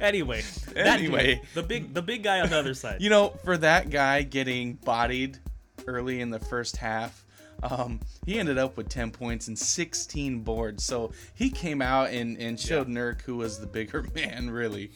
anyway, 0.01 0.43
Anyway. 0.77 1.37
dude, 1.37 1.45
the 1.55 1.63
big 1.63 1.95
the 1.95 2.03
big 2.03 2.23
guy 2.23 2.41
on 2.41 2.51
the 2.51 2.59
other 2.59 2.75
side. 2.75 3.01
you 3.01 3.11
know, 3.11 3.31
for 3.45 3.57
that 3.59 3.91
guy 3.91 4.23
getting 4.23 4.75
bodied 4.75 5.39
early 5.89 6.21
in 6.21 6.31
the 6.31 6.39
first 6.39 6.77
half, 6.77 7.25
um, 7.65 7.99
he 8.27 8.39
ended 8.39 8.59
up 8.59 8.77
with 8.77 8.89
10 8.89 9.11
points 9.11 9.49
and 9.49 9.59
16 9.59 10.41
boards. 10.41 10.85
So 10.85 11.11
he 11.35 11.51
came 11.51 11.83
out 11.83 12.11
and, 12.11 12.37
and 12.39 12.59
showed 12.61 12.87
Nurk 12.89 13.23
who 13.23 13.37
was 13.37 13.59
the 13.59 13.67
bigger 13.67 14.05
man, 14.15 14.51
really. 14.51 14.93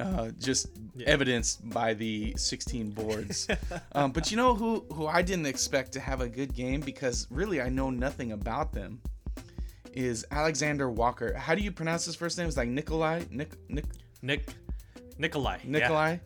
Uh, 0.00 0.30
just 0.38 0.68
evidenced 1.06 1.68
by 1.70 1.94
the 1.94 2.34
16 2.36 2.90
boards. 2.90 3.46
um, 3.92 4.12
but 4.12 4.30
you 4.30 4.36
know 4.36 4.54
who, 4.54 4.84
who 4.92 5.06
I 5.06 5.22
didn't 5.22 5.46
expect 5.46 5.92
to 5.92 6.00
have 6.00 6.20
a 6.20 6.28
good 6.28 6.54
game 6.54 6.80
because 6.80 7.26
really 7.30 7.60
I 7.60 7.68
know 7.68 7.90
nothing 7.90 8.32
about 8.32 8.72
them 8.72 9.00
is 9.92 10.24
Alexander 10.30 10.88
Walker. 10.90 11.34
How 11.34 11.54
do 11.54 11.62
you 11.62 11.72
pronounce 11.72 12.04
his 12.04 12.14
first 12.14 12.38
name? 12.38 12.46
It's 12.48 12.56
like 12.56 12.68
Nikolai? 12.68 13.24
Nick, 13.30 13.52
Nick, 13.68 13.84
Nick 14.22 14.48
Nikolai. 15.18 15.58
yeah. 15.64 15.70
Nikolai? 15.70 16.16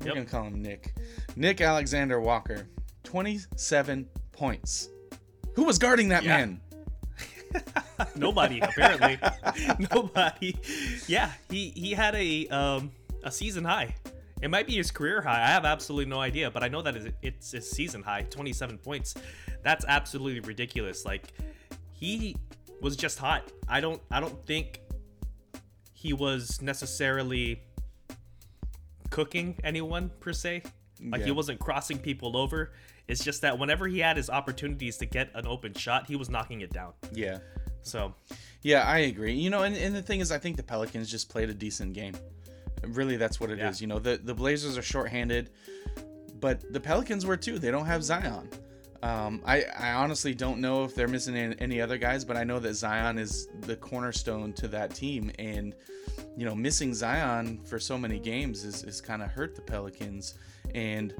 We're 0.00 0.06
Yep. 0.06 0.14
gonna 0.14 0.26
call 0.26 0.44
him 0.44 0.62
Nick. 0.62 0.94
Nick 1.36 1.60
Alexander 1.60 2.20
Walker, 2.20 2.68
27 3.04 4.06
points. 4.32 4.88
Who 5.54 5.64
was 5.64 5.78
guarding 5.78 6.08
that 6.10 6.22
Yeah. 6.22 6.36
man? 6.36 6.60
Nobody 8.16 8.60
apparently. 8.60 9.18
Nobody. 9.94 10.56
Yeah, 11.06 11.30
he 11.50 11.70
he 11.76 11.92
had 11.92 12.14
a 12.14 12.46
um 12.48 12.90
a 13.24 13.30
season 13.30 13.64
high. 13.64 13.94
It 14.40 14.50
might 14.50 14.66
be 14.68 14.76
his 14.76 14.90
career 14.92 15.20
high. 15.20 15.42
I 15.42 15.48
have 15.48 15.64
absolutely 15.64 16.06
no 16.06 16.20
idea, 16.20 16.50
but 16.50 16.62
I 16.62 16.68
know 16.68 16.80
that 16.82 16.94
it's- 16.96 17.12
it's 17.22 17.50
his 17.50 17.68
season 17.68 18.02
high, 18.02 18.22
27 18.30 18.78
points. 18.78 19.14
That's 19.64 19.84
absolutely 19.88 20.40
ridiculous. 20.40 21.04
Like 21.04 21.24
he 21.92 22.36
was 22.80 22.96
just 22.96 23.18
hot. 23.18 23.50
I 23.68 23.80
don't 23.80 24.00
I 24.10 24.20
don't 24.20 24.46
think 24.46 24.80
he 25.92 26.12
was 26.12 26.62
necessarily 26.62 27.60
cooking 29.10 29.56
anyone 29.64 30.10
per 30.20 30.32
se. 30.32 30.62
Like 31.04 31.22
he 31.24 31.30
wasn't 31.32 31.58
crossing 31.60 31.98
people 31.98 32.36
over. 32.36 32.72
It's 33.08 33.24
just 33.24 33.40
that 33.42 33.58
whenever 33.58 33.88
he 33.88 33.98
had 33.98 34.16
his 34.16 34.28
opportunities 34.28 34.98
to 34.98 35.06
get 35.06 35.30
an 35.34 35.46
open 35.46 35.72
shot, 35.74 36.06
he 36.06 36.14
was 36.14 36.28
knocking 36.28 36.60
it 36.60 36.72
down. 36.72 36.92
Yeah. 37.12 37.38
So 37.82 38.14
Yeah, 38.62 38.82
I 38.82 38.98
agree. 38.98 39.32
You 39.32 39.50
know, 39.50 39.62
and, 39.62 39.76
and 39.76 39.94
the 39.94 40.02
thing 40.02 40.20
is, 40.20 40.30
I 40.30 40.38
think 40.38 40.56
the 40.56 40.62
Pelicans 40.62 41.10
just 41.10 41.28
played 41.28 41.48
a 41.48 41.54
decent 41.54 41.94
game. 41.94 42.14
Really, 42.86 43.16
that's 43.16 43.40
what 43.40 43.50
it 43.50 43.58
is. 43.58 43.80
Yeah. 43.80 43.84
You 43.84 43.86
know, 43.88 43.98
the, 43.98 44.18
the 44.18 44.34
Blazers 44.34 44.76
are 44.76 44.82
shorthanded, 44.82 45.50
but 46.38 46.72
the 46.72 46.80
Pelicans 46.80 47.26
were 47.26 47.36
too. 47.36 47.58
They 47.58 47.70
don't 47.70 47.86
have 47.86 48.04
Zion. 48.04 48.48
Um, 49.02 49.40
I, 49.44 49.62
I 49.78 49.92
honestly 49.92 50.34
don't 50.34 50.60
know 50.60 50.84
if 50.84 50.94
they're 50.94 51.08
missing 51.08 51.36
any, 51.36 51.54
any 51.60 51.80
other 51.80 51.98
guys, 51.98 52.24
but 52.24 52.36
I 52.36 52.44
know 52.44 52.58
that 52.58 52.74
Zion 52.74 53.18
is 53.18 53.48
the 53.60 53.76
cornerstone 53.76 54.52
to 54.54 54.68
that 54.68 54.94
team. 54.94 55.30
And, 55.38 55.74
you 56.36 56.44
know, 56.44 56.54
missing 56.54 56.92
Zion 56.94 57.60
for 57.64 57.78
so 57.78 57.96
many 57.96 58.18
games 58.18 58.64
is, 58.64 58.82
is 58.82 59.00
kind 59.00 59.22
of 59.22 59.30
hurt 59.30 59.54
the 59.54 59.62
Pelicans. 59.62 60.34
And, 60.74 61.14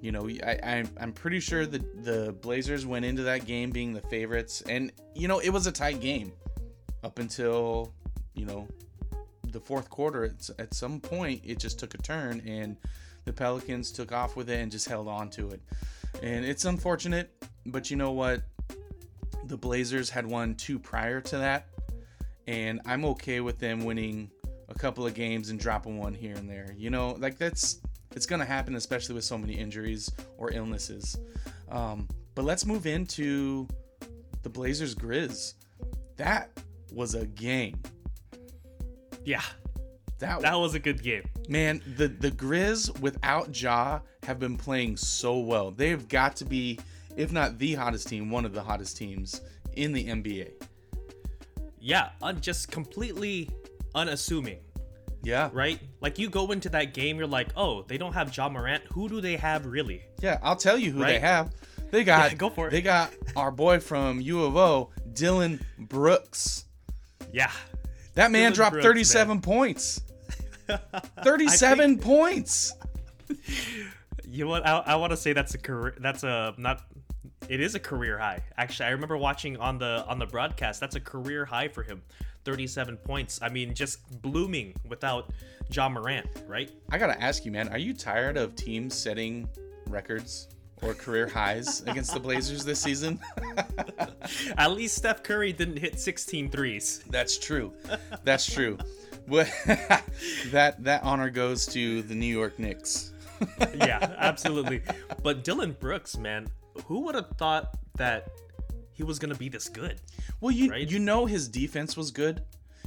you 0.00 0.12
know, 0.12 0.28
I, 0.28 0.58
I, 0.62 0.84
I'm 1.00 1.12
pretty 1.12 1.40
sure 1.40 1.66
that 1.66 2.04
the 2.04 2.32
Blazers 2.40 2.86
went 2.86 3.04
into 3.04 3.22
that 3.24 3.46
game 3.46 3.70
being 3.70 3.92
the 3.92 4.02
favorites. 4.02 4.62
And, 4.68 4.92
you 5.14 5.26
know, 5.28 5.38
it 5.38 5.50
was 5.50 5.66
a 5.66 5.72
tight 5.72 6.00
game 6.00 6.32
up 7.06 7.20
until 7.20 7.92
you 8.34 8.44
know 8.44 8.68
the 9.50 9.60
fourth 9.60 9.88
quarter. 9.88 10.24
At, 10.24 10.50
at 10.58 10.74
some 10.74 11.00
point 11.00 11.42
it 11.44 11.58
just 11.58 11.78
took 11.78 11.94
a 11.94 11.98
turn 11.98 12.42
and 12.46 12.76
the 13.24 13.32
pelicans 13.32 13.90
took 13.90 14.12
off 14.12 14.36
with 14.36 14.50
it 14.50 14.60
and 14.60 14.70
just 14.70 14.88
held 14.88 15.08
on 15.08 15.30
to 15.30 15.50
it. 15.50 15.60
And 16.22 16.44
it's 16.44 16.64
unfortunate 16.64 17.30
but 17.64 17.90
you 17.90 17.96
know 17.96 18.12
what? 18.12 18.42
The 19.46 19.56
blazers 19.56 20.10
had 20.10 20.26
won 20.26 20.54
two 20.54 20.78
prior 20.78 21.20
to 21.22 21.38
that 21.38 21.66
and 22.48 22.80
i'm 22.86 23.04
okay 23.04 23.40
with 23.40 23.58
them 23.58 23.84
winning 23.84 24.30
a 24.68 24.74
couple 24.74 25.04
of 25.04 25.14
games 25.14 25.50
and 25.50 25.58
dropping 25.58 25.98
one 25.98 26.14
here 26.14 26.34
and 26.34 26.48
there. 26.48 26.74
You 26.76 26.90
know 26.90 27.16
like 27.18 27.38
that's 27.38 27.80
it's 28.12 28.26
gonna 28.26 28.44
happen 28.44 28.74
especially 28.76 29.14
with 29.14 29.24
so 29.24 29.36
many 29.36 29.54
injuries 29.54 30.10
or 30.38 30.52
illnesses 30.52 31.16
um, 31.70 32.08
but 32.34 32.44
let's 32.44 32.64
move 32.64 32.86
into 32.86 33.66
the 34.42 34.48
blazers 34.48 34.94
grizz 34.94 35.54
that 36.16 36.50
was 36.92 37.14
a 37.14 37.26
game. 37.26 37.78
yeah, 39.24 39.42
That, 40.18 40.40
that 40.40 40.54
was 40.58 40.74
a 40.74 40.78
good 40.78 41.02
game. 41.02 41.24
man, 41.48 41.82
the 41.96 42.08
the 42.08 42.30
Grizz 42.30 42.98
without 43.00 43.60
Ja 43.60 44.00
have 44.22 44.38
been 44.38 44.56
playing 44.56 44.96
so 44.96 45.38
well. 45.40 45.70
They 45.70 45.90
have 45.90 46.08
got 46.08 46.36
to 46.36 46.44
be, 46.46 46.78
if 47.16 47.32
not 47.32 47.58
the 47.58 47.74
hottest 47.74 48.08
team, 48.08 48.30
one 48.30 48.46
of 48.46 48.54
the 48.54 48.62
hottest 48.62 48.96
teams 48.96 49.42
in 49.74 49.92
the 49.92 50.06
NBA. 50.06 50.52
Yeah, 51.80 52.10
un- 52.22 52.40
just 52.40 52.70
completely 52.70 53.50
unassuming, 53.94 54.60
Yeah, 55.22 55.50
right? 55.52 55.80
Like 56.00 56.18
you 56.18 56.30
go 56.30 56.52
into 56.52 56.68
that 56.70 56.94
game, 56.94 57.18
you're 57.18 57.26
like, 57.26 57.48
oh, 57.56 57.82
they 57.82 57.98
don't 57.98 58.12
have 58.12 58.36
Ja 58.36 58.48
Morant. 58.48 58.84
Who 58.92 59.08
do 59.08 59.20
they 59.20 59.36
have 59.36 59.66
really? 59.66 60.02
yeah. 60.20 60.38
I'll 60.42 60.56
tell 60.56 60.78
you 60.78 60.92
who 60.92 61.04
they 61.04 61.18
have. 61.18 61.52
They 61.90 62.04
got 62.04 62.30
Yeah, 62.30 62.36
go 62.38 62.50
for 62.50 62.68
it. 62.68 62.70
They 62.70 62.82
got 62.82 63.12
our 63.34 63.50
boy 63.50 63.80
from 63.80 64.20
U 64.20 64.44
of 64.44 64.56
O, 64.56 64.90
Dillon 65.12 65.64
Brooks. 65.78 66.64
Yeah, 67.32 67.50
That 68.14 68.30
man 68.30 68.40
Dillon 68.40 68.52
dropped 68.54 68.72
Brooks, 68.74 68.86
37 68.86 69.40
points. 69.40 70.00
37 71.22 71.98
points. 71.98 72.72
You 74.28 74.44
know 74.44 74.50
what? 74.50 74.66
I, 74.66 74.78
I 74.78 74.96
want 74.96 75.12
to 75.12 75.16
say 75.16 75.32
that's 75.32 75.54
a 75.54 75.58
career. 75.58 75.94
That's 75.98 76.24
a 76.24 76.52
not. 76.58 76.82
It 77.48 77.60
is 77.60 77.74
a 77.74 77.80
career 77.80 78.18
high. 78.18 78.42
Actually, 78.58 78.86
I 78.86 78.90
remember 78.90 79.16
watching 79.16 79.56
on 79.56 79.78
the 79.78 80.04
on 80.06 80.18
the 80.18 80.26
broadcast. 80.26 80.80
That's 80.80 80.96
a 80.96 81.00
career 81.00 81.44
high 81.44 81.68
for 81.68 81.82
him. 81.84 82.02
Thirty-seven 82.46 82.98
points. 82.98 83.40
I 83.42 83.48
mean, 83.48 83.74
just 83.74 83.98
blooming 84.22 84.72
without 84.88 85.30
Ja 85.70 85.88
Morant, 85.88 86.28
right? 86.46 86.70
I 86.90 86.96
gotta 86.96 87.20
ask 87.20 87.44
you, 87.44 87.50
man, 87.50 87.68
are 87.70 87.78
you 87.78 87.92
tired 87.92 88.36
of 88.36 88.54
teams 88.54 88.94
setting 88.94 89.48
records 89.88 90.46
or 90.80 90.94
career 90.94 91.26
highs 91.26 91.80
against 91.88 92.14
the 92.14 92.20
Blazers 92.20 92.64
this 92.64 92.80
season? 92.80 93.18
At 94.58 94.70
least 94.70 94.94
Steph 94.94 95.24
Curry 95.24 95.52
didn't 95.52 95.78
hit 95.78 95.98
16 95.98 96.48
threes. 96.50 97.02
That's 97.10 97.36
true. 97.36 97.72
That's 98.24 98.46
true. 98.46 98.78
That 99.26 100.76
that 100.84 101.02
honor 101.02 101.30
goes 101.30 101.66
to 101.66 102.02
the 102.02 102.14
New 102.14 102.32
York 102.32 102.60
Knicks. 102.60 103.12
yeah, 103.74 104.14
absolutely. 104.18 104.82
But 105.24 105.42
Dillon 105.42 105.72
Brooks, 105.80 106.16
man, 106.16 106.46
who 106.84 107.00
would 107.00 107.16
have 107.16 107.30
thought 107.38 107.76
that 107.96 108.28
he 108.96 109.02
was 109.02 109.18
gonna 109.18 109.34
be 109.34 109.48
this 109.48 109.68
good? 109.68 110.00
Well, 110.40 110.50
you 110.50 110.70
Right? 110.70 110.88
you 110.90 110.98
know 110.98 111.26
his 111.26 111.48
defense 111.48 111.96
was 111.96 112.10
good. 112.10 112.42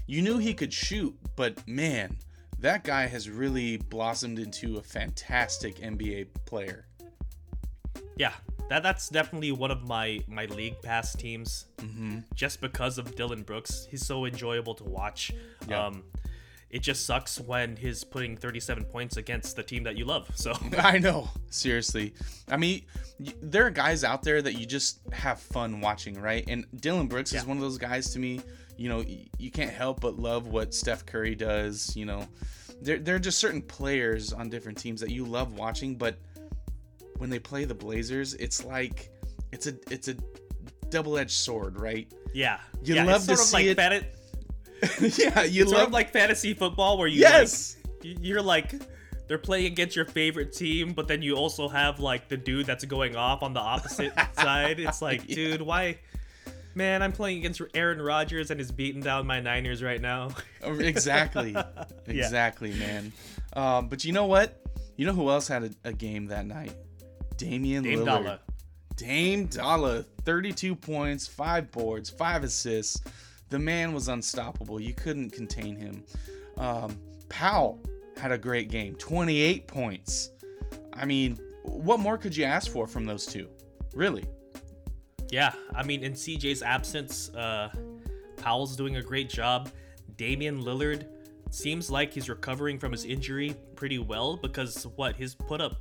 You 0.08 0.22
knew 0.24 0.40
he 0.40 0.54
could 0.54 0.74
shoot, 0.74 1.16
but 1.36 1.66
man, 1.68 2.18
that 2.60 2.84
guy 2.84 3.06
has 3.06 3.30
really 3.30 3.78
blossomed 3.78 4.40
into 4.40 4.78
a 4.78 4.82
fantastic 4.82 5.78
NBA 5.78 6.28
player. 6.46 6.86
Yeah, 8.18 8.34
that 8.70 8.84
that's 8.84 9.08
definitely 9.10 9.52
one 9.52 9.72
of 9.72 9.84
my 9.88 10.20
my 10.28 10.46
league 10.46 10.82
pass 10.82 11.16
teams. 11.16 11.66
Mm-hmm. 11.78 12.20
Just 12.34 12.60
because 12.60 12.98
of 12.98 13.16
Dillon 13.16 13.44
Brooks, 13.44 13.88
he's 13.90 14.06
so 14.06 14.26
enjoyable 14.26 14.74
to 14.76 14.84
watch. 14.84 15.32
Yeah. 15.68 15.86
Um, 15.86 16.04
it 16.70 16.82
just 16.82 17.06
sucks 17.06 17.40
when 17.40 17.76
he's 17.76 18.04
putting 18.04 18.38
37 18.38 18.86
points 18.86 19.18
against 19.18 19.56
the 19.56 19.64
team 19.64 19.84
that 19.84 19.98
you 19.98 20.06
love. 20.06 20.30
So 20.36 20.54
I 20.78 21.00
know. 21.00 21.30
Seriously. 21.50 22.14
I 22.50 22.58
mean, 22.58 22.84
there 23.42 23.66
are 23.66 23.72
guys 23.72 24.04
out 24.04 24.22
there 24.24 24.42
that 24.42 24.54
you 24.60 24.66
just 24.66 25.00
have 25.12 25.40
fun 25.40 25.82
watching, 25.82 26.20
right? 26.22 26.44
And 26.48 26.66
Dillon 26.80 27.08
Brooks 27.08 27.34
is 27.34 27.46
one 27.46 27.58
of 27.58 27.62
those 27.62 27.78
guys 27.78 28.12
to 28.14 28.20
me. 28.20 28.42
You 28.78 28.88
know, 28.90 29.04
you 29.38 29.52
can't 29.52 29.72
help 29.72 30.00
but 30.00 30.18
love 30.20 30.48
what 30.48 30.74
Steph 30.74 31.06
Curry 31.06 31.36
does. 31.36 31.96
You 31.98 32.06
know, 32.06 32.28
there, 32.82 32.98
there 33.00 33.16
are 33.16 33.20
just 33.20 33.40
certain 33.40 33.62
players 33.62 34.32
on 34.32 34.50
different 34.50 34.78
teams 34.78 35.02
that 35.02 35.10
you 35.10 35.26
love 35.26 35.54
watching, 35.58 35.96
but 35.96 36.18
when 37.18 37.30
they 37.30 37.40
play 37.40 37.66
the 37.66 37.76
Blazers, 37.76 38.36
it's 38.36 38.64
like 38.64 39.10
it's 39.52 39.68
a 39.68 39.74
it's 39.90 40.08
a 40.08 40.16
double-edged 40.90 41.32
sword, 41.32 41.80
right? 41.80 42.08
yeah, 42.34 42.60
You 42.84 42.96
yeah, 42.96 43.04
love 43.04 43.18
it's 43.18 43.26
to 43.28 43.36
sort 43.36 43.40
of 43.40 43.46
see 43.48 43.56
like 43.58 43.66
it- 43.66 43.78
fanta- 43.78 44.06
yeah, 45.18 45.44
you 45.44 45.66
love 45.66 45.88
of 45.88 45.94
like 45.94 46.12
fantasy 46.12 46.54
football 46.54 46.98
where 46.98 47.08
you 47.08 47.20
yes. 47.22 47.78
like, 48.04 48.18
you're 48.22 48.42
like 48.42 48.74
they're 49.28 49.38
playing 49.38 49.68
against 49.68 49.96
your 49.96 50.06
favorite 50.06 50.52
team, 50.52 50.94
but 50.94 51.08
then 51.08 51.22
you 51.22 51.36
also 51.36 51.68
have 51.68 52.00
like 52.00 52.28
the 52.30 52.38
dude 52.38 52.66
that's 52.66 52.84
going 52.86 53.16
off 53.16 53.44
on 53.44 53.54
the 53.54 53.60
opposite 53.60 54.12
side. 54.34 54.80
It's 54.80 55.02
like, 55.02 55.28
Yeah. 55.28 55.36
dude, 55.36 55.62
why? 55.62 56.00
Man, 56.74 57.02
I'm 57.04 57.12
playing 57.12 57.40
against 57.40 57.62
Aaron 57.74 58.02
Rodgers 58.02 58.52
and 58.52 58.60
is 58.62 58.72
beating 58.72 59.02
down 59.02 59.28
my 59.28 59.40
Niners 59.40 59.84
right 59.84 60.02
now. 60.02 60.30
Oh, 60.64 60.74
exactly 60.80 61.56
exactly 62.08 62.74
man 62.74 63.12
um, 63.54 63.88
but 63.88 64.04
you 64.04 64.14
know 64.14 64.26
what 64.26 64.62
you 64.98 65.06
know 65.06 65.14
who 65.14 65.30
else 65.30 65.48
had 65.48 65.64
a, 65.64 65.72
a 65.86 65.94
game 65.94 66.28
that 66.28 66.46
night 66.46 66.74
Damian 67.38 67.84
Dame 67.84 68.00
Lillard 68.00 68.06
Dolla. 68.06 68.40
Dame 68.96 69.46
Dolla 69.46 70.04
32 70.26 70.76
points 70.76 71.28
5 71.28 71.72
boards 71.72 72.10
5 72.10 72.44
assists 72.44 73.02
the 73.50 73.60
man 73.60 73.94
was 73.94 74.08
unstoppable 74.08 74.80
you 74.80 74.94
couldn't 74.94 75.30
contain 75.32 75.76
him 75.76 76.04
um, 76.58 76.98
Powell 77.30 77.80
had 78.18 78.32
a 78.32 78.38
great 78.38 78.70
game 78.70 78.96
28 78.96 79.68
points 79.68 80.32
I 80.94 81.06
mean 81.06 81.38
what 81.64 82.00
more 82.00 82.18
could 82.18 82.36
you 82.36 82.46
ask 82.46 82.72
for 82.72 82.88
from 82.88 83.06
those 83.06 83.26
two 83.26 83.48
really 83.94 84.26
Yeah, 85.32 85.54
I 85.76 85.84
mean, 85.84 86.04
in 86.04 86.14
CJ's 86.14 86.64
absence, 86.64 87.30
uh, 87.36 87.70
Powell's 88.38 88.76
doing 88.76 88.98
a 88.98 89.02
great 89.02 89.30
job. 89.30 89.70
Damian 90.18 90.64
Lillard 90.64 91.08
seems 91.52 91.90
like 91.90 92.14
he's 92.14 92.30
recovering 92.30 92.80
from 92.80 92.92
his 92.92 93.06
injury 93.06 93.56
pretty 93.76 94.00
well 94.00 94.38
because 94.38 94.86
what 94.96 95.16
his 95.16 95.36
put 95.36 95.62
up, 95.62 95.78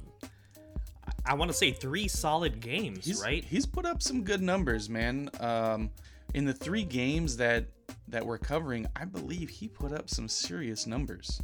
I 1.25 1.34
want 1.34 1.50
to 1.50 1.56
say 1.56 1.72
three 1.72 2.08
solid 2.08 2.60
games, 2.60 3.06
he's 3.06 3.22
right? 3.22 3.44
He's 3.44 3.66
put 3.66 3.87
up 3.87 4.02
some 4.02 4.22
good 4.22 4.42
numbers, 4.42 4.88
man. 4.90 5.30
Um, 5.40 5.90
in 6.35 6.44
the 6.44 6.52
three 6.52 6.85
games 6.85 7.37
that 7.37 7.66
that 8.08 8.25
we're 8.25 8.38
covering, 8.38 8.87
I 8.97 9.04
believe 9.04 9.49
he 9.49 9.68
put 9.68 9.92
up 9.92 10.08
some 10.11 10.28
serious 10.28 10.87
numbers. 10.87 11.42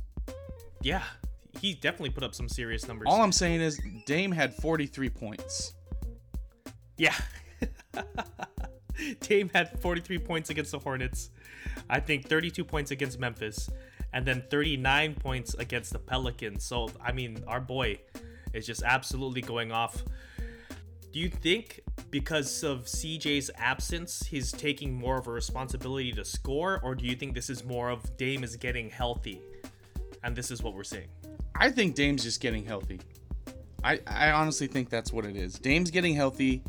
Yeah, 0.80 1.02
he 1.60 1.74
definitely 1.74 2.10
put 2.10 2.22
up 2.22 2.34
some 2.34 2.48
serious 2.48 2.86
numbers. 2.86 3.06
All 3.08 3.22
I'm 3.22 3.32
saying 3.32 3.60
is 3.60 3.80
Dame 4.06 4.32
had 4.32 4.54
43 4.54 5.10
points. 5.10 5.74
Yeah. 6.96 7.14
Dame 9.20 9.50
had 9.52 9.80
43 9.80 10.18
points 10.18 10.50
against 10.50 10.72
the 10.72 10.78
Hornets. 10.78 11.30
I 11.88 12.00
think 12.00 12.28
32 12.28 12.64
points 12.64 12.90
against 12.90 13.18
Memphis, 13.18 13.68
and 14.12 14.24
then 14.24 14.44
39 14.50 15.14
points 15.14 15.54
against 15.54 15.92
the 15.92 15.98
Pelicans. 15.98 16.64
So, 16.64 16.90
I 17.02 17.12
mean, 17.12 17.42
our 17.46 17.60
boy 17.60 17.98
is 18.52 18.66
just 18.66 18.82
absolutely 18.82 19.42
going 19.42 19.72
off. 19.72 20.02
Do 21.14 21.20
you 21.20 21.28
think 21.28 21.78
because 22.10 22.64
of 22.64 22.86
CJ's 22.86 23.48
absence, 23.56 24.24
he's 24.26 24.50
taking 24.50 24.92
more 24.92 25.16
of 25.16 25.28
a 25.28 25.30
responsibility 25.30 26.10
to 26.10 26.24
score, 26.24 26.80
or 26.82 26.96
do 26.96 27.06
you 27.06 27.14
think 27.14 27.34
this 27.34 27.48
is 27.48 27.62
more 27.62 27.88
of 27.88 28.16
Dame 28.16 28.42
is 28.42 28.56
getting 28.56 28.90
healthy? 28.90 29.40
And 30.24 30.34
this 30.34 30.50
is 30.50 30.60
what 30.60 30.74
we're 30.74 30.82
seeing. 30.82 31.06
I 31.54 31.70
think 31.70 31.94
Dame's 31.94 32.24
just 32.24 32.40
getting 32.40 32.64
healthy. 32.64 32.98
I, 33.84 34.00
I 34.08 34.32
honestly 34.32 34.66
think 34.66 34.90
that's 34.90 35.12
what 35.12 35.24
it 35.24 35.36
is. 35.36 35.54
Dame's 35.56 35.92
getting 35.92 36.16
healthy 36.16 36.64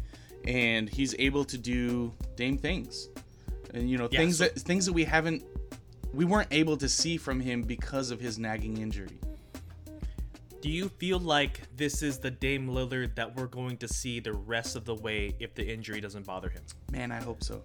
and 0.48 0.88
he's 0.88 1.16
able 1.18 1.44
to 1.46 1.58
do 1.58 2.14
Dame 2.36 2.60
things. 2.60 3.10
and 3.74 3.90
you 3.90 3.98
know 3.98 4.08
Yeah, 4.12 4.20
things 4.20 4.38
so- 4.38 4.44
that 4.44 4.60
things 4.62 4.86
that 4.86 4.94
we 4.94 5.06
haven't 5.06 5.44
we 6.14 6.24
weren't 6.24 6.50
able 6.52 6.78
to 6.78 6.88
see 6.88 7.18
from 7.18 7.40
him 7.40 7.64
because 7.64 8.12
of 8.12 8.20
his 8.20 8.38
nagging 8.38 8.78
injury. 8.78 9.18
Do 10.65 10.72
you 10.72 10.89
feel 10.89 11.19
like 11.19 11.62
this 11.77 12.01
is 12.01 12.17
the 12.17 12.31
Dame 12.31 12.67
Lillard 12.67 13.13
that 13.17 13.36
we're 13.36 13.45
going 13.45 13.77
to 13.77 13.88
see 13.88 14.19
the 14.19 14.34
rest 14.34 14.75
of 14.75 14.84
the 14.84 14.95
way 14.95 15.36
if 15.39 15.53
the 15.53 15.63
injury 15.63 16.01
doesn't 16.01 16.25
bother 16.25 16.50
him? 16.50 16.63
Man, 16.91 17.12
I 17.12 17.22
hope 17.22 17.43
so. 17.43 17.62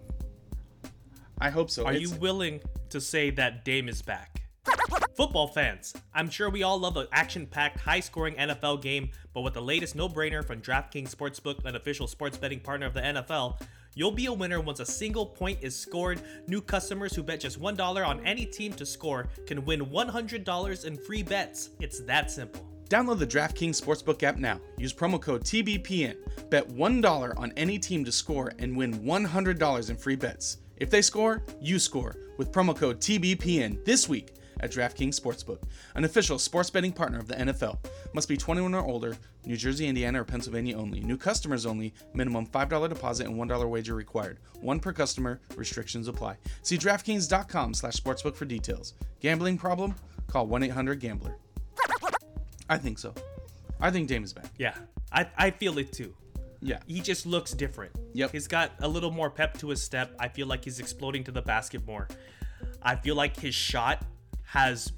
I 1.39 1.49
hope 1.49 1.71
so. 1.71 1.83
Are 1.83 1.93
It's- 1.93 2.11
you 2.11 2.15
willing 2.19 2.61
to 2.89 3.01
say 3.01 3.31
that 3.31 3.65
Dame 3.65 3.89
is 3.89 4.03
back? 4.03 4.43
Football 5.17 5.47
fans, 5.47 5.95
I'm 6.13 6.29
sure 6.29 6.51
we 6.51 6.61
all 6.61 6.77
love 6.77 6.95
an 6.95 7.07
action 7.11 7.47
packed, 7.47 7.79
high 7.79 8.01
scoring 8.01 8.35
NFL 8.35 8.83
game, 8.83 9.09
but 9.33 9.41
with 9.41 9.55
the 9.55 9.63
latest 9.63 9.95
no 9.95 10.07
brainer 10.07 10.45
from 10.45 10.61
DraftKings 10.61 11.09
Sportsbook, 11.09 11.65
an 11.65 11.75
official 11.75 12.05
sports 12.05 12.37
betting 12.37 12.59
partner 12.59 12.85
of 12.85 12.93
the 12.93 13.01
NFL, 13.01 13.59
you'll 13.95 14.11
be 14.11 14.27
a 14.27 14.33
winner 14.33 14.61
once 14.61 14.79
a 14.79 14.85
single 14.85 15.25
point 15.25 15.57
is 15.63 15.75
scored. 15.75 16.21
New 16.45 16.61
customers 16.61 17.15
who 17.15 17.23
bet 17.23 17.39
just 17.39 17.59
$1 17.59 18.07
on 18.07 18.23
any 18.27 18.45
team 18.45 18.73
to 18.73 18.85
score 18.85 19.27
can 19.47 19.65
win 19.65 19.87
$100 19.87 20.85
in 20.85 20.97
free 20.97 21.23
bets. 21.23 21.71
It's 21.79 22.01
that 22.01 22.29
simple. 22.29 22.70
Download 22.91 23.17
the 23.17 23.25
DraftKings 23.25 23.81
Sportsbook 23.81 24.21
app 24.21 24.35
now. 24.35 24.59
Use 24.77 24.93
promo 24.93 25.19
code 25.19 25.45
TBPN. 25.45 26.17
Bet 26.49 26.67
$1 26.67 27.39
on 27.39 27.53
any 27.55 27.79
team 27.79 28.03
to 28.03 28.11
score 28.11 28.51
and 28.59 28.75
win 28.75 28.99
$100 28.99 29.89
in 29.89 29.95
free 29.95 30.17
bets. 30.17 30.57
If 30.75 30.89
they 30.89 31.01
score, 31.01 31.41
you 31.61 31.79
score 31.79 32.17
with 32.35 32.51
promo 32.51 32.75
code 32.75 32.99
TBPN 32.99 33.85
this 33.85 34.09
week 34.09 34.33
at 34.59 34.73
DraftKings 34.73 35.17
Sportsbook, 35.17 35.59
an 35.95 36.03
official 36.03 36.37
sports 36.37 36.69
betting 36.69 36.91
partner 36.91 37.17
of 37.17 37.29
the 37.29 37.35
NFL. 37.35 37.77
Must 38.13 38.27
be 38.27 38.35
21 38.35 38.75
or 38.75 38.85
older, 38.85 39.15
New 39.45 39.55
Jersey, 39.55 39.87
Indiana, 39.87 40.21
or 40.21 40.25
Pennsylvania 40.25 40.75
only. 40.75 40.99
New 40.99 41.17
customers 41.17 41.65
only. 41.65 41.93
Minimum 42.13 42.47
$5 42.47 42.89
deposit 42.89 43.25
and 43.25 43.37
$1 43.37 43.69
wager 43.69 43.95
required. 43.95 44.39
One 44.59 44.81
per 44.81 44.91
customer. 44.91 45.39
Restrictions 45.55 46.09
apply. 46.09 46.35
See 46.61 46.77
DraftKings.com 46.77 47.73
slash 47.73 47.95
sportsbook 47.95 48.35
for 48.35 48.43
details. 48.43 48.95
Gambling 49.21 49.57
problem? 49.57 49.95
Call 50.27 50.45
1-800-GAMBLER. 50.49 51.37
I 52.69 52.77
think 52.77 52.99
so. 52.99 53.13
I 53.79 53.91
think 53.91 54.07
Dame 54.07 54.23
is 54.23 54.33
back. 54.33 54.45
Yeah, 54.57 54.75
I, 55.11 55.27
I 55.37 55.51
feel 55.51 55.77
it 55.77 55.91
too. 55.91 56.13
Yeah. 56.61 56.79
he 56.85 56.99
just 57.01 57.25
looks 57.25 57.51
different. 57.53 57.91
Yep. 58.13 58.31
He's 58.31 58.47
got 58.47 58.71
a 58.81 58.87
little 58.87 59.09
more 59.09 59.29
pep 59.31 59.57
to 59.59 59.69
his 59.69 59.81
step. 59.81 60.15
I 60.19 60.27
feel 60.27 60.45
like 60.47 60.63
he's 60.63 60.79
exploding 60.79 61.23
to 61.23 61.31
the 61.31 61.41
basket 61.41 61.85
more. 61.87 62.07
I 62.83 62.95
feel 62.95 63.15
like 63.15 63.35
his 63.39 63.55
shot 63.55 64.03
has 64.43 64.91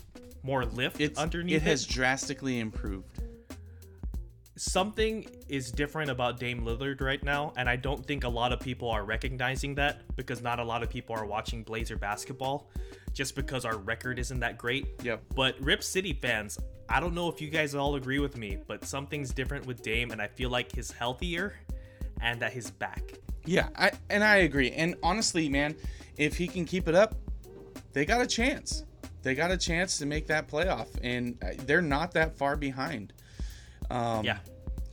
more 0.44 0.66
lift 0.66 1.00
It's 1.00 1.18
underneath 1.18 1.56
it 1.56 1.62
has 1.62 1.86
drastically 1.86 2.60
improved. 2.60 3.22
Something 4.56 5.26
is 5.48 5.72
different 5.72 6.12
about 6.12 6.38
Dame 6.40 6.62
Lillard 6.62 7.02
right 7.02 7.24
now, 7.24 7.54
and 7.58 7.68
I 7.68 7.76
don't 7.76 8.06
think 8.06 8.24
a 8.24 8.30
lot 8.30 8.52
of 8.52 8.60
people 8.60 8.90
are 8.90 9.04
recognizing 9.04 9.74
that 9.76 10.16
because 10.16 10.42
not 10.42 10.60
a 10.60 10.64
lot 10.64 10.84
of 10.84 10.90
people 10.90 11.16
are 11.16 11.26
watching 11.26 11.64
Blazer 11.64 11.98
basketball 11.98 12.70
just 13.14 13.36
because 13.36 13.66
our 13.66 13.78
record 13.78 14.20
isn't 14.20 14.40
that 14.40 14.58
great. 14.58 14.88
Yep. 15.04 15.22
But 15.36 15.60
Rip 15.62 15.84
City 15.84 16.14
fans, 16.14 16.60
I 16.90 17.00
don't 17.00 17.14
know 17.14 17.30
if 17.30 17.42
you 17.42 17.50
guys 17.50 17.76
all 17.76 17.96
agree 17.96 18.20
with 18.20 18.38
me, 18.38 18.58
but 18.68 18.86
something's 18.86 19.32
different 19.32 19.66
with 19.66 19.82
Dame, 19.82 20.12
and 20.12 20.22
I 20.22 20.28
feel 20.28 20.50
like 20.50 20.74
he's 20.74 20.92
healthier 20.92 21.54
and 22.22 22.42
that 22.42 22.54
he's 22.54 22.72
back. 22.72 23.14
Yeah, 23.46 23.70
I 23.76 23.92
and 24.10 24.24
I 24.24 24.38
agree. 24.38 24.72
And 24.72 24.96
honestly, 25.04 25.50
man, 25.50 25.76
if 26.18 26.38
he 26.38 26.48
can 26.48 26.66
keep 26.66 26.88
it 26.88 26.96
up, 26.96 27.16
they 27.92 28.06
got 28.06 28.22
a 28.22 28.28
chance. 28.28 28.84
They 29.22 29.36
got 29.36 29.52
a 29.52 29.58
chance 29.58 29.98
to 30.00 30.06
make 30.06 30.28
that 30.28 30.48
playoff, 30.48 30.88
and 31.02 31.38
uh, 31.44 31.52
they're 31.66 31.82
not 31.82 32.12
that 32.14 32.38
far 32.38 32.56
behind. 32.56 33.14
Um, 33.90 34.26
Yeah. 34.26 34.40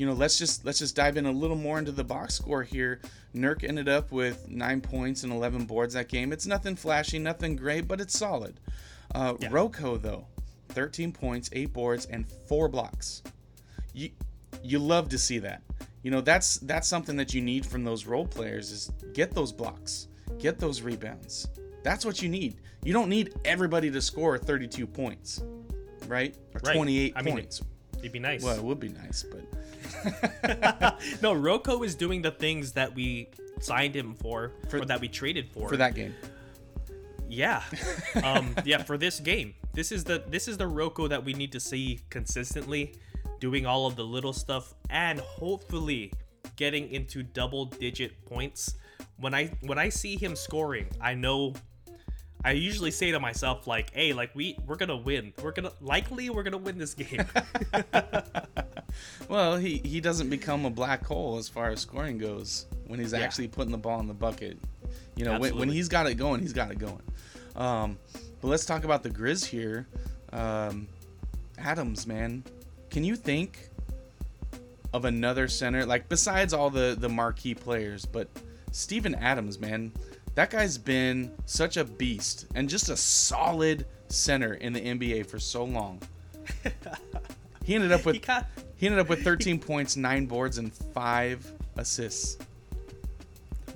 You 0.01 0.07
know, 0.07 0.15
let's 0.15 0.39
just 0.39 0.65
let's 0.65 0.79
just 0.79 0.97
dive 0.97 1.19
in 1.19 1.27
a 1.27 1.31
little 1.31 1.59
more 1.59 1.79
into 1.79 1.93
the 1.93 2.03
box 2.03 2.33
score 2.33 2.63
here. 2.63 3.03
Nurk 3.35 3.69
ended 3.69 3.87
up 3.87 4.11
with 4.11 4.49
nine 4.49 4.81
points 4.81 5.25
and 5.25 5.31
11 5.31 5.67
boards 5.67 5.93
that 5.93 6.09
game. 6.09 6.33
It's 6.33 6.47
nothing 6.47 6.75
flashy, 6.75 7.19
nothing 7.19 7.55
great, 7.55 7.87
but 7.87 8.01
it's 8.01 8.19
solid. 8.19 8.59
Uh, 9.15 9.35
Yeah. 9.39 9.51
Roko 9.51 10.01
though, 10.01 10.27
13 10.71 11.13
points, 11.13 11.51
eight 11.53 11.75
boards, 11.75 12.07
and 12.07 12.27
four 12.49 12.67
blocks. 12.67 13.23
You 13.93 14.09
you 14.63 14.79
love 14.79 15.11
to 15.11 15.19
see 15.19 15.39
that. 15.41 15.61
You 16.03 16.11
know, 16.11 16.23
that's 16.23 16.57
that's 16.61 16.89
something 16.89 17.17
that 17.19 17.35
you 17.35 17.43
need 17.43 17.67
from 17.67 17.85
those 17.85 18.07
role 18.07 18.27
players 18.27 18.71
is 18.73 18.91
get 19.13 19.35
those 19.35 19.53
blocks, 19.53 20.09
get 20.39 20.59
those 20.59 20.81
rebounds. 20.81 21.47
That's 21.83 22.07
what 22.07 22.23
you 22.23 22.31
need. 22.31 22.57
You 22.85 22.95
don't 22.95 23.11
need 23.11 23.35
everybody 23.45 23.91
to 23.91 24.01
score 24.01 24.39
32 24.39 24.87
points, 24.87 25.43
right? 26.09 26.35
Or 26.55 26.61
Right. 26.65 26.75
28 26.75 27.13
I 27.17 27.21
mean, 27.21 27.35
points. 27.35 27.61
It'd 27.99 28.13
be 28.13 28.19
nice. 28.19 28.43
well, 28.43 28.57
it 28.57 28.65
would 28.65 28.81
be 28.81 28.89
nice, 28.89 29.27
but 29.31 29.43
no, 31.23 31.35
Roko 31.35 31.85
is 31.85 31.95
doing 31.95 32.23
the 32.23 32.31
things 32.31 32.73
that 32.73 32.95
we 32.95 33.29
signed 33.61 33.95
him 33.95 34.15
for, 34.15 34.53
For- 34.69 34.79
or 34.79 34.85
that 34.87 35.01
we 35.01 35.09
traded 35.09 35.49
for. 35.51 35.69
for 35.69 35.77
that 35.77 35.95
game. 35.95 36.15
Yeah. 37.29 37.63
Um, 38.25 38.55
yeah, 38.65 38.83
for 38.83 38.99
this 38.99 39.21
game. 39.21 39.55
This 39.73 39.93
is 39.93 40.03
the 40.03 40.25
this 40.29 40.49
is 40.49 40.59
the 40.59 40.65
Roko 40.65 41.09
that 41.09 41.25
we 41.25 41.33
need 41.33 41.53
to 41.53 41.61
see 41.61 42.01
consistently 42.11 42.95
doing 43.39 43.65
all 43.67 43.87
of 43.87 43.95
the 43.95 44.03
little 44.03 44.33
stuff 44.33 44.75
and 44.91 45.21
hopefully 45.21 46.13
getting 46.57 46.91
into 46.91 47.23
double 47.23 47.67
digit 47.67 48.25
points. 48.27 48.75
When 49.17 49.33
I 49.33 49.47
when 49.63 49.79
I 49.79 49.89
see 49.89 50.17
him 50.17 50.35
scoring, 50.35 50.89
I 51.01 51.15
know 51.15 51.55
I 52.45 52.53
usually 52.53 52.91
say 52.91 53.11
to 53.13 53.21
myself 53.21 53.67
like, 53.67 53.95
"Hey, 53.95 54.13
like 54.13 54.35
we 54.35 54.59
we're 54.67 54.77
going 54.77 54.89
to 54.89 54.97
win. 54.97 55.33
We're 55.43 55.53
to 55.53 55.73
likely 55.81 56.31
we're 56.31 56.43
going 56.43 56.53
to 56.53 56.59
win 56.59 56.79
this 56.79 56.95
game." 56.95 57.25
Well, 59.29 59.57
he 59.57 59.79
he 59.85 60.01
doesn't 60.01 60.29
become 60.31 60.65
a 60.65 60.71
black 60.71 61.05
hole 61.05 61.39
as 61.39 61.49
far 61.49 61.71
as 61.71 61.81
scoring 61.81 62.19
goes 62.19 62.67
when 62.87 62.99
he's 62.99 63.13
Yeah. 63.13 63.21
actually 63.21 63.49
putting 63.49 63.73
the 63.73 63.79
ball 63.79 64.01
in 64.01 64.07
the 64.09 64.15
bucket. 64.15 64.59
You 65.17 65.25
know, 65.25 65.39
when, 65.39 65.57
when 65.57 65.69
he's 65.69 65.89
got 65.89 66.07
it 66.07 66.15
going, 66.15 66.41
he's 66.41 66.53
got 66.53 66.71
it 66.71 66.79
going. 66.79 67.03
Um, 67.57 67.99
but 68.41 68.49
let's 68.49 68.65
talk 68.65 68.85
about 68.85 69.03
the 69.03 69.11
Grizz 69.11 69.45
here. 69.45 69.87
Um, 70.33 70.89
Adams, 71.59 72.07
man, 72.07 72.43
can 72.91 73.05
you 73.05 73.17
think 73.17 73.69
of 74.93 75.05
another 75.05 75.47
center 75.47 75.85
like 75.87 76.09
besides 76.09 76.53
all 76.53 76.71
the 76.71 76.97
the 76.99 77.09
marquee 77.09 77.55
players, 77.55 78.05
but 78.07 78.29
Steven 78.73 79.15
Adams, 79.17 79.59
man, 79.61 79.93
that 80.35 80.51
guy's 80.51 80.79
been 80.79 81.31
such 81.47 81.77
a 81.77 81.85
beast 81.85 82.47
and 82.55 82.69
just 82.69 82.89
a 82.89 82.97
solid 82.97 83.87
center 84.09 84.55
in 84.55 84.73
the 84.73 84.81
NBA 84.81 85.27
for 85.27 85.39
so 85.39 85.65
long. 85.65 86.01
He 87.71 87.77
ended 87.77 87.93
up 87.93 88.05
with 88.05 88.17
he 88.17 88.21
got 88.21 88.49
he 88.75 88.87
ended 88.87 88.99
up 88.99 89.09
with 89.09 89.23
13 89.25 89.61
points, 89.61 89.97
nine 89.97 90.27
boards, 90.27 90.59
and 90.59 90.75
five 90.75 91.53
assists. 91.77 92.37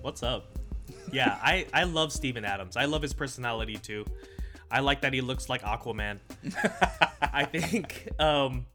What's 0.02 0.24
up? 0.24 0.46
Yeah, 1.12 1.38
I 1.40 1.66
I 1.72 1.85
love 1.85 2.12
Steven 2.12 2.44
Adams. 2.44 2.76
I 2.76 2.87
love 2.87 3.02
his 3.02 3.12
personality 3.12 3.76
too. 3.76 4.04
I 4.68 4.80
like 4.80 5.00
that 5.02 5.12
he 5.12 5.20
looks 5.20 5.48
like 5.48 5.62
Aquaman. 5.62 6.18
I 7.22 7.44
think 7.44 8.09
um 8.18 8.66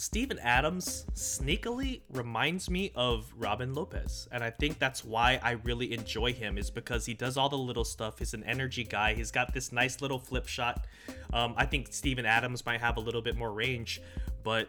Steven 0.00 0.38
Adams 0.38 1.06
sneakily 1.14 2.02
reminds 2.12 2.70
me 2.70 2.92
of 2.94 3.32
Robin 3.36 3.74
Lopez, 3.74 4.28
and 4.30 4.44
I 4.44 4.50
think 4.50 4.78
that's 4.78 5.02
why 5.04 5.40
I 5.42 5.52
really 5.64 5.92
enjoy 5.92 6.32
him 6.32 6.56
is 6.56 6.70
because 6.70 7.04
he 7.04 7.14
does 7.14 7.36
all 7.36 7.48
the 7.48 7.58
little 7.58 7.84
stuff. 7.84 8.20
He's 8.20 8.32
an 8.32 8.44
energy 8.44 8.84
guy. 8.84 9.14
He's 9.14 9.32
got 9.32 9.52
this 9.52 9.72
nice 9.72 10.00
little 10.00 10.20
flip 10.20 10.46
shot. 10.46 10.86
Um, 11.32 11.54
I 11.56 11.66
think 11.66 11.88
Steven 11.90 12.26
Adams 12.26 12.64
might 12.64 12.80
have 12.80 12.96
a 12.96 13.00
little 13.00 13.20
bit 13.20 13.36
more 13.36 13.52
range, 13.52 14.00
but 14.48 14.66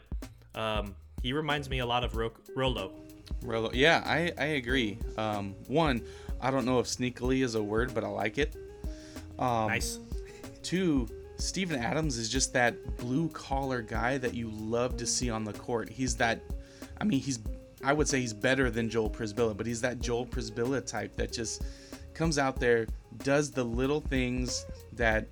um, 0.55 0.93
he 1.23 1.31
reminds 1.31 1.69
me 1.69 1.79
a 1.79 1.85
lot 1.85 2.03
of 2.03 2.17
Ro- 2.17 2.33
Rolo. 2.53 2.91
Rolo, 3.41 3.71
yeah, 3.73 4.03
I, 4.05 4.29
I 4.37 4.45
agree. 4.59 4.97
Um, 5.17 5.55
one, 5.67 6.01
I 6.41 6.51
don't 6.51 6.65
know 6.65 6.79
if 6.79 6.85
sneakily 6.85 7.45
is 7.45 7.55
a 7.55 7.63
word, 7.63 7.93
but 7.93 8.03
I 8.03 8.09
like 8.09 8.37
it. 8.37 8.57
Um, 9.39 9.67
Nice. 9.67 9.99
Two, 10.63 11.07
Steven 11.37 11.79
Adams 11.79 12.17
is 12.17 12.27
just 12.27 12.51
that 12.51 12.97
blue 12.97 13.29
collar 13.29 13.81
guy 13.81 14.17
that 14.17 14.33
you 14.33 14.49
love 14.49 14.97
to 14.97 15.07
see 15.07 15.29
on 15.29 15.45
the 15.45 15.53
court. 15.53 15.87
He's 15.87 16.13
that, 16.17 16.41
I 16.99 17.05
mean, 17.05 17.21
he's, 17.21 17.39
I 17.81 17.93
would 17.93 18.09
say 18.09 18.19
he's 18.19 18.33
better 18.33 18.69
than 18.69 18.89
Joel 18.89 19.09
Przybilla, 19.09 19.55
but 19.55 19.65
he's 19.65 19.79
that 19.79 20.01
Joel 20.01 20.25
Przybilla 20.25 20.85
type 20.85 21.15
that 21.15 21.31
just 21.31 21.63
comes 22.13 22.37
out 22.37 22.59
there, 22.59 22.85
does 23.23 23.49
the 23.49 23.63
little 23.63 24.01
things 24.01 24.65
that 24.91 25.25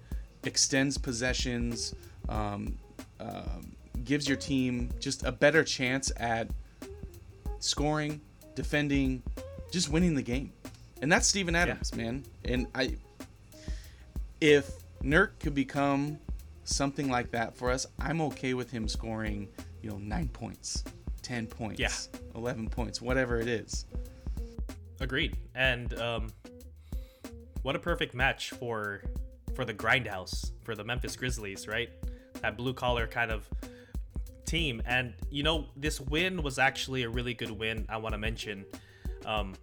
extends 0.46 0.98
possessions, 0.98 1.94
um, 2.30 2.78
um, 3.20 3.74
gives 4.08 4.28
your 4.28 4.38
team 4.38 4.90
just 5.00 5.24
a 5.24 5.32
better 5.32 5.64
chance 5.64 6.12
at 6.18 6.50
scoring, 7.60 8.22
defending, 8.56 9.22
just 9.72 9.90
winning 9.90 10.16
the 10.16 10.22
game. 10.22 10.52
And 11.02 11.12
that's 11.12 11.28
Steven 11.28 11.56
Adams, 11.56 11.94
man. 11.94 12.24
And 12.46 12.66
I 12.74 12.96
if 14.42 14.72
Nurk 15.04 15.40
could 15.40 15.54
become 15.54 16.18
something 16.64 17.10
like 17.10 17.32
that 17.32 17.56
for 17.56 17.70
us, 17.70 17.86
I'm 18.00 18.22
okay 18.22 18.54
with 18.54 18.72
him 18.72 18.88
scoring, 18.88 19.48
you 19.82 19.90
know, 19.90 19.98
9 19.98 20.28
points, 20.30 20.84
10 21.22 21.48
points, 21.48 21.80
Yeah. 21.80 21.92
11 22.36 22.70
points, 22.70 23.02
whatever 23.02 23.40
it 23.40 23.48
is. 23.48 23.86
Agreed. 25.00 25.36
And 25.54 25.94
um, 26.00 26.28
what 27.62 27.76
a 27.76 27.80
perfect 27.80 28.14
match 28.16 28.52
for 28.52 29.02
for 29.56 29.66
the 29.66 29.74
grindhouse 29.74 30.52
for 30.64 30.76
the 30.76 30.84
Memphis 30.84 31.16
Grizzlies, 31.16 31.68
right? 31.68 31.90
That 32.42 32.58
blue 32.58 32.74
collar 32.74 33.08
kind 33.08 33.32
of 33.32 33.48
team. 34.48 34.82
And 34.86 35.14
you 35.30 35.44
know, 35.44 35.68
this 35.76 36.02
win 36.02 36.42
was 36.42 36.58
actually 36.58 37.04
a 37.04 37.10
really 37.10 37.36
good 37.36 37.52
win. 37.52 37.86
I 37.90 37.98
want 37.98 38.14
to 38.14 38.20
mention. 38.20 38.66
Um, 39.26 39.54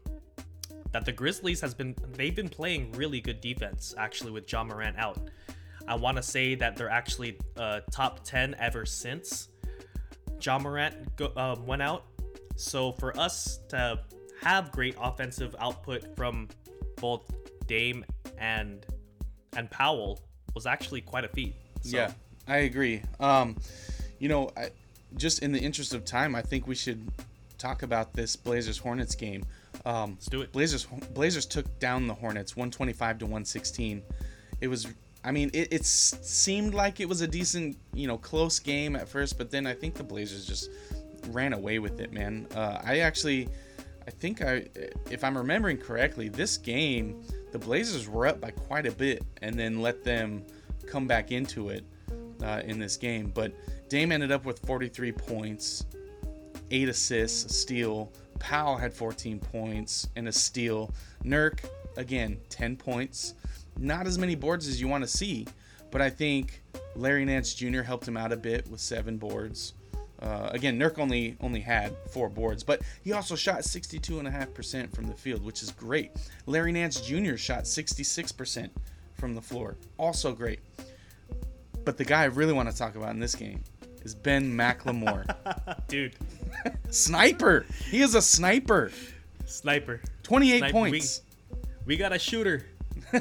that 0.92 1.05
the 1.05 1.12
Grizzlies 1.12 1.61
has 1.61 1.75
been 1.75 1.97
they've 2.12 2.37
been 2.37 2.49
playing 2.49 2.92
really 2.92 3.20
good 3.20 3.40
defense 3.40 3.97
actually 3.99 4.31
with 4.31 4.51
Ja 4.51 4.62
Morant 4.62 4.97
out. 4.97 5.18
I 5.88 5.97
want 5.97 6.16
to 6.16 6.23
say 6.23 6.55
that 6.55 6.77
they're 6.77 6.88
actually 6.88 7.37
uh, 7.57 7.81
top 7.90 8.25
10 8.25 8.55
ever 8.61 8.87
since 8.87 9.49
Ja 10.40 10.59
Morant 10.59 11.16
go, 11.16 11.27
uh, 11.37 11.57
went 11.66 11.83
out. 11.83 12.05
So 12.55 12.92
for 12.92 13.18
us 13.18 13.59
to 13.70 14.01
have 14.40 14.70
great 14.70 14.94
offensive 15.01 15.57
output 15.59 16.14
from 16.16 16.49
both 17.01 17.29
Dame 17.66 18.05
and 18.38 18.87
and 19.57 19.68
Powell 19.70 20.20
was 20.55 20.64
actually 20.64 21.01
quite 21.01 21.25
a 21.25 21.29
feat. 21.29 21.57
So, 21.83 21.97
Yeah, 21.97 22.12
I 22.47 22.59
agree. 22.59 23.03
Um, 23.18 23.57
you 24.25 24.31
know, 24.31 24.51
I, 24.57 24.71
just 25.19 25.43
in 25.43 25.53
the 25.53 25.59
interest 25.59 25.93
of 25.93 26.07
time, 26.07 26.35
I 26.35 26.41
think 26.41 26.67
we 26.67 26.75
should 26.75 27.07
talk 27.59 27.83
about 27.83 28.15
this 28.15 28.37
Blazers 28.37 28.79
Hornets 28.79 29.15
game. 29.15 29.45
Um, 29.85 30.13
Let's 30.13 30.27
do 30.29 30.41
it. 30.41 30.51
Blazers 30.51 30.87
Blazers 31.13 31.45
took 31.45 31.79
down 31.79 32.07
the 32.07 32.15
Hornets 32.15 32.57
125 32.57 33.19
to 33.19 33.27
116. 33.27 34.03
It 34.63 34.69
was 34.69 34.87
I 35.23 35.31
mean 35.31 35.51
it, 35.53 35.71
it 35.71 35.85
seemed 35.85 36.73
like 36.73 37.01
it 37.01 37.09
was 37.09 37.21
a 37.21 37.27
decent 37.27 37.77
you 37.93 38.07
know 38.07 38.17
close 38.17 38.59
game 38.59 38.97
at 38.97 39.11
first, 39.11 39.37
but 39.37 39.51
then 39.51 39.67
I 39.67 39.75
think 39.75 39.93
the 39.93 40.03
Blazers 40.03 40.47
just 40.47 40.71
ran 41.29 41.53
away 41.53 41.79
with 41.79 42.01
it, 42.01 42.11
man. 42.11 42.47
Uh, 42.55 42.81
I 42.83 43.01
actually 43.01 43.47
I 44.09 44.11
think 44.11 44.41
I 44.41 44.69
if 45.11 45.23
I'm 45.23 45.37
remembering 45.37 45.77
correctly, 45.77 46.31
this 46.31 46.57
game 46.57 47.23
the 47.53 47.59
Blazers 47.59 48.09
were 48.09 48.27
up 48.27 48.41
by 48.41 48.53
quite 48.53 48.87
a 48.87 48.93
bit 48.93 49.23
and 49.43 49.55
then 49.55 49.83
let 49.83 50.03
them 50.03 50.47
come 50.87 51.07
back 51.07 51.31
into 51.31 51.69
it 51.69 51.85
uh, 52.43 52.63
in 52.65 52.79
this 52.79 52.97
game. 52.97 53.31
But 53.35 53.53
Dame 53.95 54.11
ended 54.11 54.33
up 54.33 54.45
with 54.45 54.59
43 54.67 55.13
points, 55.13 55.87
eight 56.73 56.89
assists, 56.89 57.45
a 57.45 57.49
steal. 57.49 58.11
Powell 58.41 58.77
had 58.77 58.93
14 58.93 59.39
points 59.39 60.09
and 60.17 60.27
a 60.27 60.33
steal. 60.33 60.93
Nurk, 61.25 61.61
again, 61.97 62.39
10 62.49 62.75
points. 62.75 63.35
Not 63.79 64.09
as 64.09 64.19
many 64.19 64.35
boards 64.35 64.67
as 64.67 64.81
you 64.81 64.89
want 64.89 65.05
to 65.05 65.09
see, 65.09 65.47
but 65.93 66.01
I 66.01 66.11
think 66.11 66.61
Larry 66.97 67.25
Nance 67.25 67.55
Jr. 67.55 67.83
helped 67.83 68.09
him 68.09 68.17
out 68.17 68.33
a 68.33 68.37
bit 68.37 68.67
with 68.67 68.81
seven 68.81 69.17
boards. 69.17 69.75
Uh, 70.21 70.49
again, 70.51 70.77
Nurk 70.77 70.99
only 70.99 71.37
only 71.41 71.61
had 71.61 71.95
four 72.11 72.29
boards, 72.29 72.65
but 72.65 72.83
he 73.05 73.13
also 73.13 73.37
shot 73.37 73.61
62.5% 73.61 74.93
from 74.93 75.07
the 75.07 75.15
field, 75.15 75.45
which 75.45 75.63
is 75.63 75.71
great. 75.71 76.11
Larry 76.47 76.73
Nance 76.73 77.01
Jr. 77.01 77.37
shot 77.37 77.63
66% 77.63 78.71
from 79.13 79.37
the 79.37 79.41
floor, 79.41 79.77
also 79.99 80.33
great. 80.33 80.59
But 81.85 81.99
the 81.99 82.05
guy 82.05 82.23
I 82.23 82.25
really 82.25 82.55
want 82.55 82.69
to 82.69 82.77
talk 82.77 82.97
about 82.97 83.11
in 83.11 83.21
this 83.21 83.35
game 83.37 83.63
is 84.05 84.14
Ben 84.14 84.53
McLemore. 84.53 85.25
Dude, 85.88 86.14
sniper. 86.90 87.67
He 87.90 88.03
is 88.03 88.14
a 88.14 88.23
sniper. 88.23 88.90
sniper. 89.47 90.01
28 90.23 90.59
Sniper, 90.59 90.73
points. 90.73 91.23
We 91.87 91.97
got 91.97 92.12
a 92.12 92.19
shooter. 92.19 92.67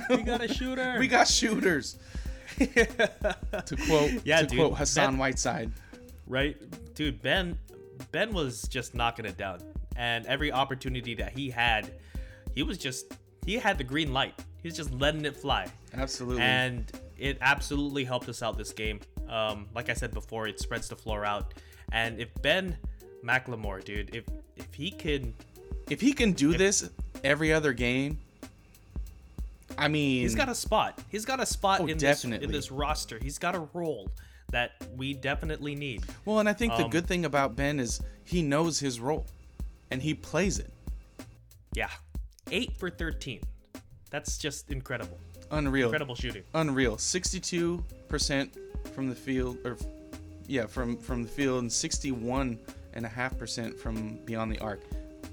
We 0.10 0.24
got 0.24 0.44
a 0.44 0.48
shooter. 0.48 0.96
We 1.00 1.08
got 1.08 1.28
shooters. 1.28 1.98
to 2.58 3.76
quote 3.88 4.12
Yeah, 4.26 4.42
to 4.42 4.48
dude, 4.48 4.60
quote 4.60 4.78
Hassan 4.78 5.14
that- 5.14 5.20
Whiteside. 5.20 5.72
right, 6.28 6.56
dude. 6.96 7.22
Ben, 7.22 7.58
Ben 8.12 8.32
was 8.34 8.64
just 8.64 8.94
knocking 8.96 9.26
it 9.26 9.38
down, 9.38 9.60
and 9.96 10.26
every 10.28 10.52
opportunity 10.52 11.16
that 11.16 11.32
he 11.34 11.50
had, 11.50 11.92
he 12.56 12.64
was 12.64 12.78
just 12.78 13.14
he 13.46 13.56
had 13.58 13.78
the 13.78 13.84
green 13.84 14.14
light. 14.14 14.34
He 14.62 14.68
was 14.68 14.78
just 14.78 14.94
letting 14.94 15.26
it 15.26 15.36
fly. 15.36 15.68
Absolutely. 15.96 16.42
and 16.42 16.92
it 17.18 17.38
absolutely 17.42 18.04
helped 18.04 18.30
us 18.30 18.42
out 18.42 18.58
this 18.58 18.72
game. 18.72 19.00
Um, 19.34 19.68
like 19.74 19.90
I 19.90 19.94
said 19.94 20.14
before, 20.14 20.48
it 20.48 20.60
spreads 20.60 20.88
the 20.88 20.96
floor 20.96 21.26
out, 21.26 21.54
and 21.92 22.20
if 22.20 22.30
Ben 22.44 22.78
McLemore, 23.26 23.84
dude, 23.84 24.16
if 24.16 24.26
if 24.56 24.72
he 24.74 24.92
can, 24.92 25.34
if 25.90 26.00
he 26.00 26.14
can 26.14 26.34
do 26.34 26.56
this 26.56 26.90
every 27.24 27.52
other 27.52 27.74
game, 27.74 28.20
I 29.78 29.88
mean, 29.88 30.22
he's 30.22 30.36
got 30.36 30.50
a 30.50 30.56
spot. 30.56 31.00
He's 31.10 31.26
got 31.26 31.40
a 31.40 31.46
spot 31.48 31.82
Oh, 31.82 31.88
in 31.88 31.98
definitely. 31.98 32.40
this 32.40 32.46
in 32.46 32.52
this 32.52 32.72
roster. 32.72 33.18
He's 33.20 33.40
got 33.40 33.56
a 33.56 33.68
role 33.74 34.12
that 34.52 34.72
we 34.96 35.16
definitely 35.16 35.74
need. 35.74 36.04
well, 36.26 36.38
and 36.40 36.48
I 36.48 36.54
think 36.54 36.76
the 36.78 36.84
um, 36.86 36.92
good 36.92 37.08
thing 37.08 37.26
about 37.26 37.56
Ben 37.56 37.80
is 37.80 38.02
he 38.24 38.44
knows 38.44 38.80
his 38.80 39.00
role, 39.00 39.26
and 39.90 40.00
he 40.02 40.14
plays 40.14 40.60
it. 40.60 40.72
Yeah, 41.74 41.90
eight 42.52 42.74
for 42.78 42.92
thirteen. 42.92 43.42
That's 44.12 44.38
just 44.38 44.70
incredible. 44.70 45.18
Unreal. 45.54 45.88
Incredible 45.88 46.16
shooting. 46.16 46.44
Unreal. 46.54 46.98
62% 46.98 48.50
from 48.94 49.10
the 49.10 49.16
field, 49.16 49.58
or 49.64 49.78
yeah, 50.48 50.66
from 50.66 50.98
from 50.98 51.24
the 51.24 51.30
field, 51.30 51.62
and 51.62 51.72
61 51.72 52.60
and 52.94 53.06
a 53.06 53.10
half 53.10 53.38
percent 53.38 53.78
from 53.78 54.18
beyond 54.26 54.52
the 54.52 54.60
arc. 54.60 54.82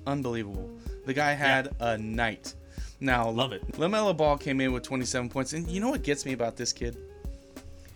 Unbelievable. 0.07 0.71
The 1.07 1.15
guy 1.15 1.33
had 1.33 1.75
a 1.81 1.99
night. 1.99 2.55
Now, 3.01 3.29
Love 3.31 3.53
it. 3.53 3.67
Lamelo 3.73 4.15
Ball 4.17 4.37
came 4.37 4.61
in 4.61 4.73
with 4.73 4.83
27 4.83 5.31
points, 5.31 5.55
and 5.55 5.67
you 5.69 5.81
know 5.81 5.89
what 5.91 6.03
gets 6.03 6.27
me 6.27 6.33
about 6.33 6.57
this 6.57 6.73
kid? 6.73 6.97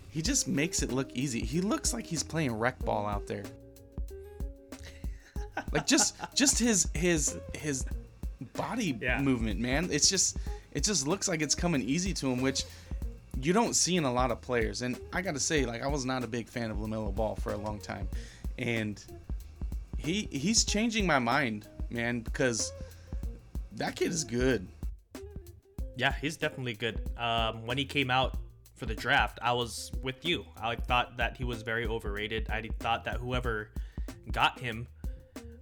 He 0.09 0.21
just 0.21 0.47
makes 0.47 0.81
it 0.81 0.91
look 0.91 1.11
easy. 1.13 1.41
He 1.41 1.61
looks 1.61 1.93
like 1.93 2.05
he's 2.05 2.23
playing 2.23 2.53
rec 2.57 2.79
ball 2.83 3.05
out 3.05 3.27
there. 3.27 3.43
Like 5.71 5.85
just 5.85 6.15
just 6.33 6.57
his 6.59 6.87
his 6.93 7.37
his 7.53 7.85
body 8.53 8.97
Yeah. 9.01 9.21
movement, 9.21 9.59
man. 9.59 9.89
It's 9.91 10.09
just 10.09 10.37
it 10.75 10.83
just 10.83 11.07
looks 11.07 11.27
like 11.27 11.41
it's 11.41 11.55
coming 11.55 11.81
easy 11.81 12.13
to 12.13 12.31
him, 12.31 12.41
which 12.41 12.65
you 13.41 13.53
don't 13.53 13.75
see 13.75 13.95
in 13.95 14.03
a 14.03 14.13
lot 14.13 14.29
of 14.29 14.41
players. 14.41 14.81
And 14.81 14.99
I 15.13 15.21
gotta 15.21 15.39
say, 15.39 15.65
like 15.65 15.81
I 15.81 15.87
was 15.87 16.05
not 16.05 16.23
a 16.23 16.27
big 16.27 16.47
fan 16.47 16.69
of 16.69 16.77
Lamelo 16.77 17.15
Ball 17.15 17.35
for 17.37 17.53
a 17.53 17.57
long 17.57 17.79
time, 17.79 18.07
and 18.59 19.03
he 19.97 20.27
he's 20.31 20.65
changing 20.65 21.07
my 21.07 21.17
mind, 21.17 21.67
man, 21.89 22.19
because 22.19 22.73
that 23.77 23.95
kid 23.95 24.11
is 24.11 24.23
good. 24.25 24.67
Yeah, 25.95 26.13
he's 26.21 26.35
definitely 26.35 26.73
good. 26.73 27.01
Um, 27.17 27.65
when 27.65 27.77
he 27.77 27.85
came 27.85 28.11
out 28.11 28.37
for 28.75 28.85
the 28.85 28.95
draft, 28.95 29.39
I 29.41 29.53
was 29.53 29.93
with 30.03 30.25
you. 30.25 30.45
I 30.61 30.75
thought 30.75 31.15
that 31.15 31.37
he 31.37 31.45
was 31.45 31.61
very 31.61 31.87
overrated. 31.87 32.49
I 32.49 32.69
thought 32.79 33.05
that 33.05 33.17
whoever 33.17 33.69
got 34.33 34.59
him 34.59 34.87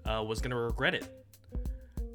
uh, 0.05 0.25
was 0.27 0.41
gonna 0.41 0.59
regret 0.59 0.95
it. 0.95 1.22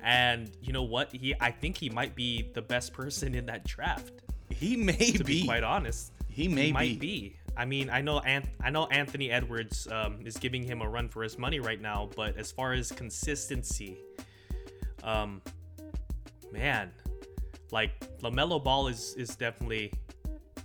And 0.02 0.50
you 0.62 0.72
know 0.72 0.84
what? 0.84 1.12
He, 1.14 1.34
I 1.40 1.50
think 1.50 1.76
he 1.76 1.90
might 1.90 2.14
be 2.14 2.50
the 2.54 2.62
best 2.62 2.92
person 2.92 3.34
in 3.34 3.46
that 3.46 3.64
draft. 3.66 4.12
He 4.50 4.76
may 4.76 5.12
To 5.12 5.24
be. 5.24 5.40
be 5.42 5.44
quite 5.46 5.62
honest, 5.64 6.12
He 6.28 6.48
may 6.48 6.72
might 6.72 6.98
be. 7.00 7.18
be. 7.20 7.36
I 7.56 7.64
mean, 7.64 7.90
I 7.90 8.00
know 8.00 8.20
Anth- 8.20 8.48
I 8.62 8.70
know 8.70 8.86
Anthony 8.86 9.30
Edwards 9.30 9.88
um, 9.90 10.18
is 10.24 10.36
giving 10.36 10.62
him 10.62 10.80
a 10.80 10.88
run 10.88 11.08
for 11.08 11.22
his 11.24 11.36
money 11.38 11.58
right 11.60 11.80
now, 11.80 12.08
but 12.16 12.36
as 12.36 12.52
far 12.52 12.72
as 12.72 12.92
consistency, 12.92 13.98
um, 15.02 15.42
man, 16.52 16.90
like 17.72 17.90
Lamelo 18.20 18.62
Ball 18.62 18.88
is 18.88 19.14
is 19.16 19.34
definitely 19.36 19.92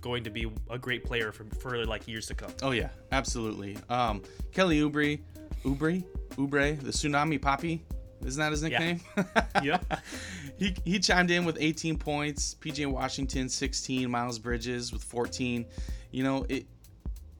going 0.00 0.22
to 0.24 0.30
be 0.30 0.50
a 0.70 0.78
great 0.78 1.04
player 1.04 1.32
for 1.32 1.44
for 1.60 1.84
like 1.84 2.06
years 2.06 2.26
to 2.28 2.34
come. 2.34 2.52
Oh 2.62 2.70
yeah, 2.70 2.90
absolutely. 3.12 3.76
Um, 3.88 4.22
Kelly 4.52 4.80
Oubre, 4.80 5.18
Oubre, 5.64 6.04
Oubre, 6.36 6.78
the 6.80 6.90
Tsunami 6.90 7.40
Papi, 7.40 7.80
isn't 8.24 8.40
that 8.40 8.50
his 8.52 8.62
nickname? 8.62 9.00
Yep. 9.62 10.00
he 10.58 10.74
he 10.84 10.98
chimed 10.98 11.30
in 11.30 11.44
with 11.44 11.56
18 11.60 11.96
points. 11.98 12.56
PJ 12.60 12.86
Washington 12.86 13.48
16, 13.48 14.10
Miles 14.10 14.38
Bridges 14.38 14.92
with 14.92 15.02
14. 15.02 15.64
You 16.10 16.24
know 16.24 16.46
it. 16.48 16.66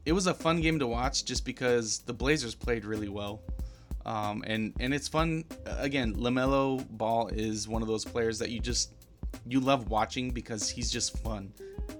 It 0.07 0.13
was 0.13 0.27
a 0.27 0.35
fun 0.35 0.61
game 0.61 0.79
to 0.81 0.87
watch 0.87 1.25
just 1.25 1.47
because 1.47 2.01
the 2.01 2.13
Blazers 2.13 2.55
played 2.55 2.85
really 2.85 3.09
well. 3.09 3.41
Um, 4.07 4.45
and 4.47 4.75
and 4.81 4.93
it's 4.93 5.09
fun. 5.09 5.45
Again, 5.67 6.15
Lamelo 6.15 6.87
Ball 6.91 7.29
is 7.29 7.67
one 7.67 7.83
of 7.83 7.89
those 7.89 8.05
players 8.05 8.39
that 8.39 8.51
you 8.51 8.61
just 8.61 8.93
you 9.47 9.61
love 9.61 9.89
watching 9.89 10.31
because 10.31 10.69
he's 10.69 10.91
just 10.91 11.19
fun. 11.19 11.53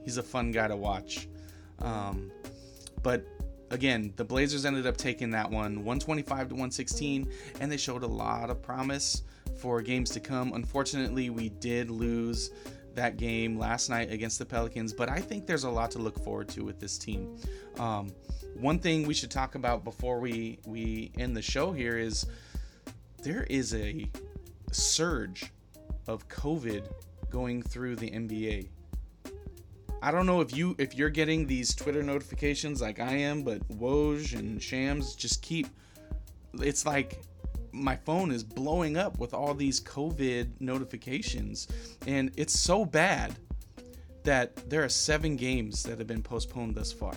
He's 0.05 0.19
a 0.19 0.23
fun 0.23 0.53
guy 0.53 0.69
to 0.69 0.77
watch. 0.77 1.29
Um, 1.81 2.31
but 3.03 3.25
again, 3.75 4.13
the 4.17 4.25
Blazers 4.25 4.65
ended 4.65 4.87
up 4.87 4.97
taking 4.97 5.31
that 5.33 5.51
one 5.51 5.85
125 5.85 6.49
to 6.49 6.55
116, 6.55 7.29
and 7.61 7.71
they 7.71 7.77
showed 7.77 8.03
a 8.03 8.07
lot 8.07 8.49
of 8.49 8.63
promise 8.63 9.23
for 9.59 9.83
games 9.83 10.11
to 10.11 10.21
come. 10.21 10.53
Unfortunately, 10.53 11.29
we 11.29 11.51
did 11.51 11.91
lose 11.91 12.51
that 12.95 13.17
game 13.17 13.59
last 13.59 13.91
night 13.91 14.11
against 14.13 14.39
the 14.39 14.47
Pelicans, 14.47 14.93
but 14.93 15.09
I 15.09 15.19
think 15.19 15.47
there's 15.47 15.65
a 15.65 15.71
lot 15.71 15.91
to 15.93 15.99
look 15.99 16.23
forward 16.23 16.49
to 16.51 16.65
with 16.65 16.79
this 16.79 16.97
team. 16.97 17.37
Um, 17.79 18.13
one 18.55 18.79
thing 18.79 19.07
we 19.07 19.15
should 19.15 19.33
talk 19.33 19.57
about 19.57 19.83
before 19.83 20.21
we 20.21 20.61
we 20.65 21.11
end 21.19 21.37
the 21.37 21.43
show 21.43 21.73
here 21.73 21.99
is 21.99 22.27
there 23.23 23.45
is 23.51 23.75
a 23.75 24.09
surge 24.71 25.51
of 26.07 26.29
COVID 26.29 26.85
going 27.31 27.63
through 27.63 27.97
the 27.97 28.11
NBA. 28.11 28.69
I 30.05 30.11
don't 30.11 30.27
know 30.27 30.43
if 30.43 30.55
you 30.55 30.77
if 30.79 30.95
you're 30.95 31.09
getting 31.09 31.47
these 31.47 31.75
Twitter 31.75 32.03
notifications 32.03 32.83
like 32.83 33.01
I 33.01 33.15
am, 33.15 33.43
but 33.43 33.67
Woj 33.69 34.39
and 34.39 34.63
Shams 34.63 35.15
just 35.15 35.41
keep 35.41 35.67
it's 36.61 36.85
like 36.85 37.23
my 37.73 37.97
phone 37.97 38.31
is 38.31 38.45
blowing 38.45 38.99
up 38.99 39.19
with 39.19 39.33
all 39.33 39.55
these 39.55 39.81
COVID 39.81 40.61
notifications 40.61 41.69
and 42.07 42.31
it's 42.37 42.53
so 42.53 42.85
bad 42.85 43.35
that 44.25 44.55
there 44.69 44.85
are 44.85 44.91
7 44.91 45.37
games 45.37 45.83
that 45.85 45.99
have 45.99 46.07
been 46.07 46.23
postponed 46.23 46.75
thus 46.75 46.93
far. 46.93 47.15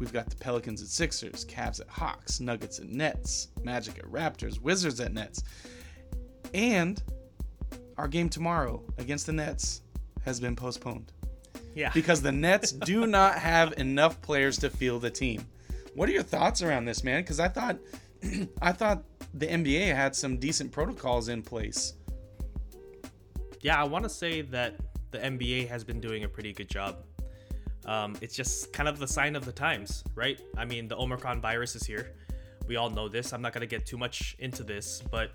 We've 0.00 0.12
got 0.12 0.28
the 0.28 0.36
Pelicans 0.36 0.82
at 0.82 0.88
Sixers, 0.88 1.44
Cavs 1.44 1.80
at 1.80 1.88
Hawks, 1.88 2.40
Nuggets 2.40 2.80
at 2.80 2.88
Nets, 2.88 3.46
Magic 3.62 3.96
at 4.00 4.06
Raptors, 4.06 4.60
Wizards 4.60 4.98
at 4.98 5.12
Nets. 5.12 5.44
And 6.52 7.00
our 7.96 8.08
game 8.08 8.28
tomorrow 8.28 8.82
against 8.98 9.26
the 9.26 9.32
Nets 9.32 9.82
has 10.24 10.40
been 10.40 10.56
postponed 10.56 11.12
Yeah. 11.74 11.90
because 11.94 12.20
the 12.20 12.32
Nets 12.32 12.72
do 12.72 13.06
not 13.18 13.36
have 13.38 13.74
enough 13.78 14.20
players 14.22 14.58
to 14.58 14.70
field 14.70 15.02
the 15.02 15.10
team. 15.10 15.46
What 15.94 16.08
are 16.08 16.12
your 16.12 16.22
thoughts 16.22 16.62
around 16.62 16.84
this, 16.84 17.04
man? 17.04 17.22
Because 17.22 17.40
I 17.40 17.48
thought, 17.48 17.78
I 18.62 18.72
thought 18.72 19.04
the 19.34 19.46
NBA 19.46 19.94
had 19.94 20.14
some 20.16 20.36
decent 20.38 20.72
protocols 20.72 21.28
in 21.28 21.42
place. 21.42 21.94
yeah, 23.60 23.80
I 23.80 23.84
want 23.84 24.04
to 24.04 24.10
say 24.10 24.42
that 24.42 24.76
the 25.10 25.18
NBA 25.18 25.68
has 25.68 25.84
been 25.84 26.00
doing 26.00 26.24
a 26.24 26.28
pretty 26.28 26.52
good 26.52 26.68
job. 26.68 27.04
Um, 27.86 28.16
it's 28.20 28.34
just 28.34 28.72
kind 28.72 28.88
of 28.88 28.98
the 28.98 29.08
sign 29.08 29.36
of 29.36 29.44
the 29.44 29.52
times, 29.52 30.04
right? 30.14 30.40
I 30.56 30.64
mean, 30.64 30.86
the 30.88 30.96
Omicron 30.96 31.40
virus 31.40 31.74
is 31.74 31.84
here. 31.84 32.12
We 32.66 32.76
all 32.76 32.90
know 32.90 33.08
this. 33.08 33.32
I'm 33.32 33.42
not 33.42 33.52
going 33.52 33.62
to 33.62 33.66
get 33.66 33.86
too 33.86 33.98
much 33.98 34.36
into 34.38 34.62
this, 34.62 35.02
but 35.10 35.32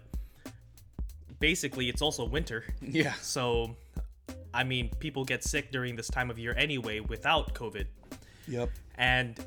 basically, 1.39 1.89
it's 1.89 2.01
also 2.01 2.23
winter. 2.25 2.63
Yeah, 2.81 3.13
So, 3.21 3.75
I 4.55 4.63
mean, 4.63 4.89
people 4.99 5.25
get 5.25 5.43
sick 5.43 5.71
during 5.71 5.95
this 5.95 6.07
time 6.07 6.29
of 6.29 6.39
year 6.39 6.53
anyway 6.57 6.99
without 6.99 7.53
COVID. 7.53 7.85
yep. 8.47 8.69
and 8.95 9.43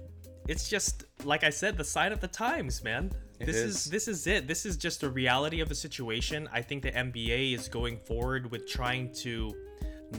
it's 0.48 0.68
just 0.68 1.04
like 1.24 1.44
I 1.44 1.50
said, 1.50 1.76
the 1.76 1.84
sign 1.84 2.12
of 2.12 2.20
the 2.20 2.28
times, 2.28 2.82
man. 2.82 3.12
It 3.38 3.46
this 3.46 3.56
is. 3.56 3.76
is 3.76 3.84
this 3.90 4.08
is 4.08 4.26
it. 4.26 4.48
This 4.48 4.66
is 4.66 4.76
just 4.76 5.02
a 5.02 5.08
reality 5.08 5.60
of 5.60 5.68
the 5.68 5.74
situation. 5.74 6.48
I 6.52 6.62
think 6.62 6.82
the 6.82 6.90
NBA 6.90 7.54
is 7.54 7.68
going 7.68 7.98
forward 7.98 8.50
with 8.50 8.66
trying 8.66 9.12
to 9.14 9.54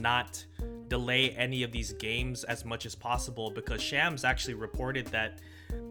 not 0.00 0.44
delay 0.88 1.30
any 1.30 1.62
of 1.62 1.72
these 1.72 1.92
games 1.94 2.44
as 2.44 2.64
much 2.64 2.86
as 2.86 2.94
possible 2.94 3.50
because 3.50 3.82
Shams 3.82 4.24
actually 4.24 4.54
reported 4.54 5.06
that 5.08 5.40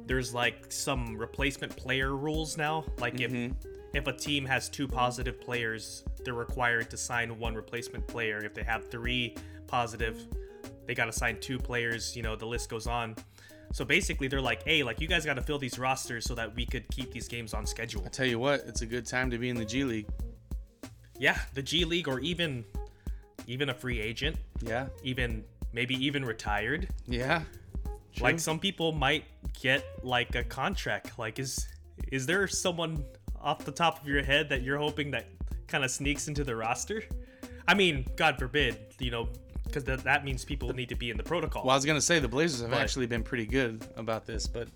there's 0.05 0.33
like 0.33 0.65
some 0.71 1.17
replacement 1.17 1.75
player 1.75 2.15
rules 2.15 2.57
now. 2.57 2.85
Like 2.99 3.19
if 3.19 3.31
mm-hmm. 3.31 3.53
if 3.93 4.07
a 4.07 4.13
team 4.13 4.45
has 4.45 4.69
two 4.69 4.87
positive 4.87 5.39
players, 5.39 6.03
they're 6.23 6.33
required 6.33 6.89
to 6.91 6.97
sign 6.97 7.37
one 7.39 7.55
replacement 7.55 8.05
player. 8.07 8.43
If 8.43 8.53
they 8.53 8.63
have 8.63 8.89
three 8.89 9.35
positive, 9.67 10.25
they 10.85 10.95
got 10.95 11.05
to 11.05 11.13
sign 11.13 11.39
two 11.39 11.57
players. 11.59 12.15
You 12.15 12.23
know, 12.23 12.35
the 12.35 12.45
list 12.45 12.69
goes 12.69 12.87
on. 12.87 13.15
So 13.71 13.85
basically, 13.85 14.27
they're 14.27 14.41
like, 14.41 14.63
hey, 14.63 14.81
like 14.83 14.99
you 14.99 15.07
guys 15.07 15.25
got 15.25 15.35
to 15.35 15.41
fill 15.43 15.59
these 15.59 15.77
rosters 15.77 16.25
so 16.25 16.33
that 16.35 16.55
we 16.55 16.65
could 16.65 16.87
keep 16.89 17.11
these 17.11 17.27
games 17.27 17.53
on 17.53 17.65
schedule. 17.65 18.03
I 18.05 18.09
tell 18.09 18.25
you 18.25 18.39
what, 18.39 18.61
it's 18.67 18.81
a 18.81 18.85
good 18.85 19.05
time 19.05 19.29
to 19.31 19.37
be 19.37 19.49
in 19.49 19.55
the 19.57 19.65
G 19.65 19.83
League. 19.83 20.07
Yeah, 21.19 21.37
the 21.53 21.61
G 21.61 21.85
League 21.85 22.07
or 22.07 22.19
even 22.19 22.65
even 23.47 23.69
a 23.69 23.73
free 23.73 23.99
agent, 23.99 24.37
Yeah, 24.61 24.87
even 25.03 25.43
maybe 25.73 25.95
even 26.03 26.25
retired. 26.25 26.87
yeah. 27.07 27.41
True. 28.13 28.23
Like 28.23 28.39
some 28.39 28.59
people 28.59 28.91
might 28.91 29.25
get 29.61 29.85
like 30.03 30.33
a 30.35 30.43
contract. 30.43 31.19
Like 31.19 31.37
is 31.37 31.67
is 32.11 32.25
there 32.25 32.47
someone 32.47 33.03
off 33.39 33.63
the 33.65 33.71
top 33.71 34.01
of 34.01 34.07
your 34.07 34.23
head 34.23 34.49
that 34.49 34.63
you're 34.63 34.77
hoping 34.79 35.11
that 35.11 35.25
kind 35.69 35.83
of 35.83 35.91
sneaks 35.91 36.27
into 36.27 36.43
the 36.43 36.55
roster? 36.55 37.03
I 37.67 37.73
mean, 37.75 38.05
God 38.15 38.37
forbid, 38.39 38.77
you 38.99 39.11
know, 39.11 39.29
because 39.65 39.83
that, 39.85 40.03
that 40.03 40.25
means 40.25 40.43
people 40.43 40.73
need 40.73 40.89
to 40.89 40.95
be 40.95 41.11
in 41.11 41.17
the 41.17 41.23
protocol. 41.23 41.63
Well, 41.63 41.71
I 41.71 41.75
was 41.75 41.85
gonna 41.85 42.01
say 42.01 42.19
the 42.19 42.27
Blazers 42.27 42.61
have 42.61 42.71
But- 42.71 42.81
actually 42.81 43.05
been 43.05 43.23
pretty 43.23 43.45
good 43.45 43.85
about 43.95 44.25
this, 44.25 44.47
but 44.47 44.67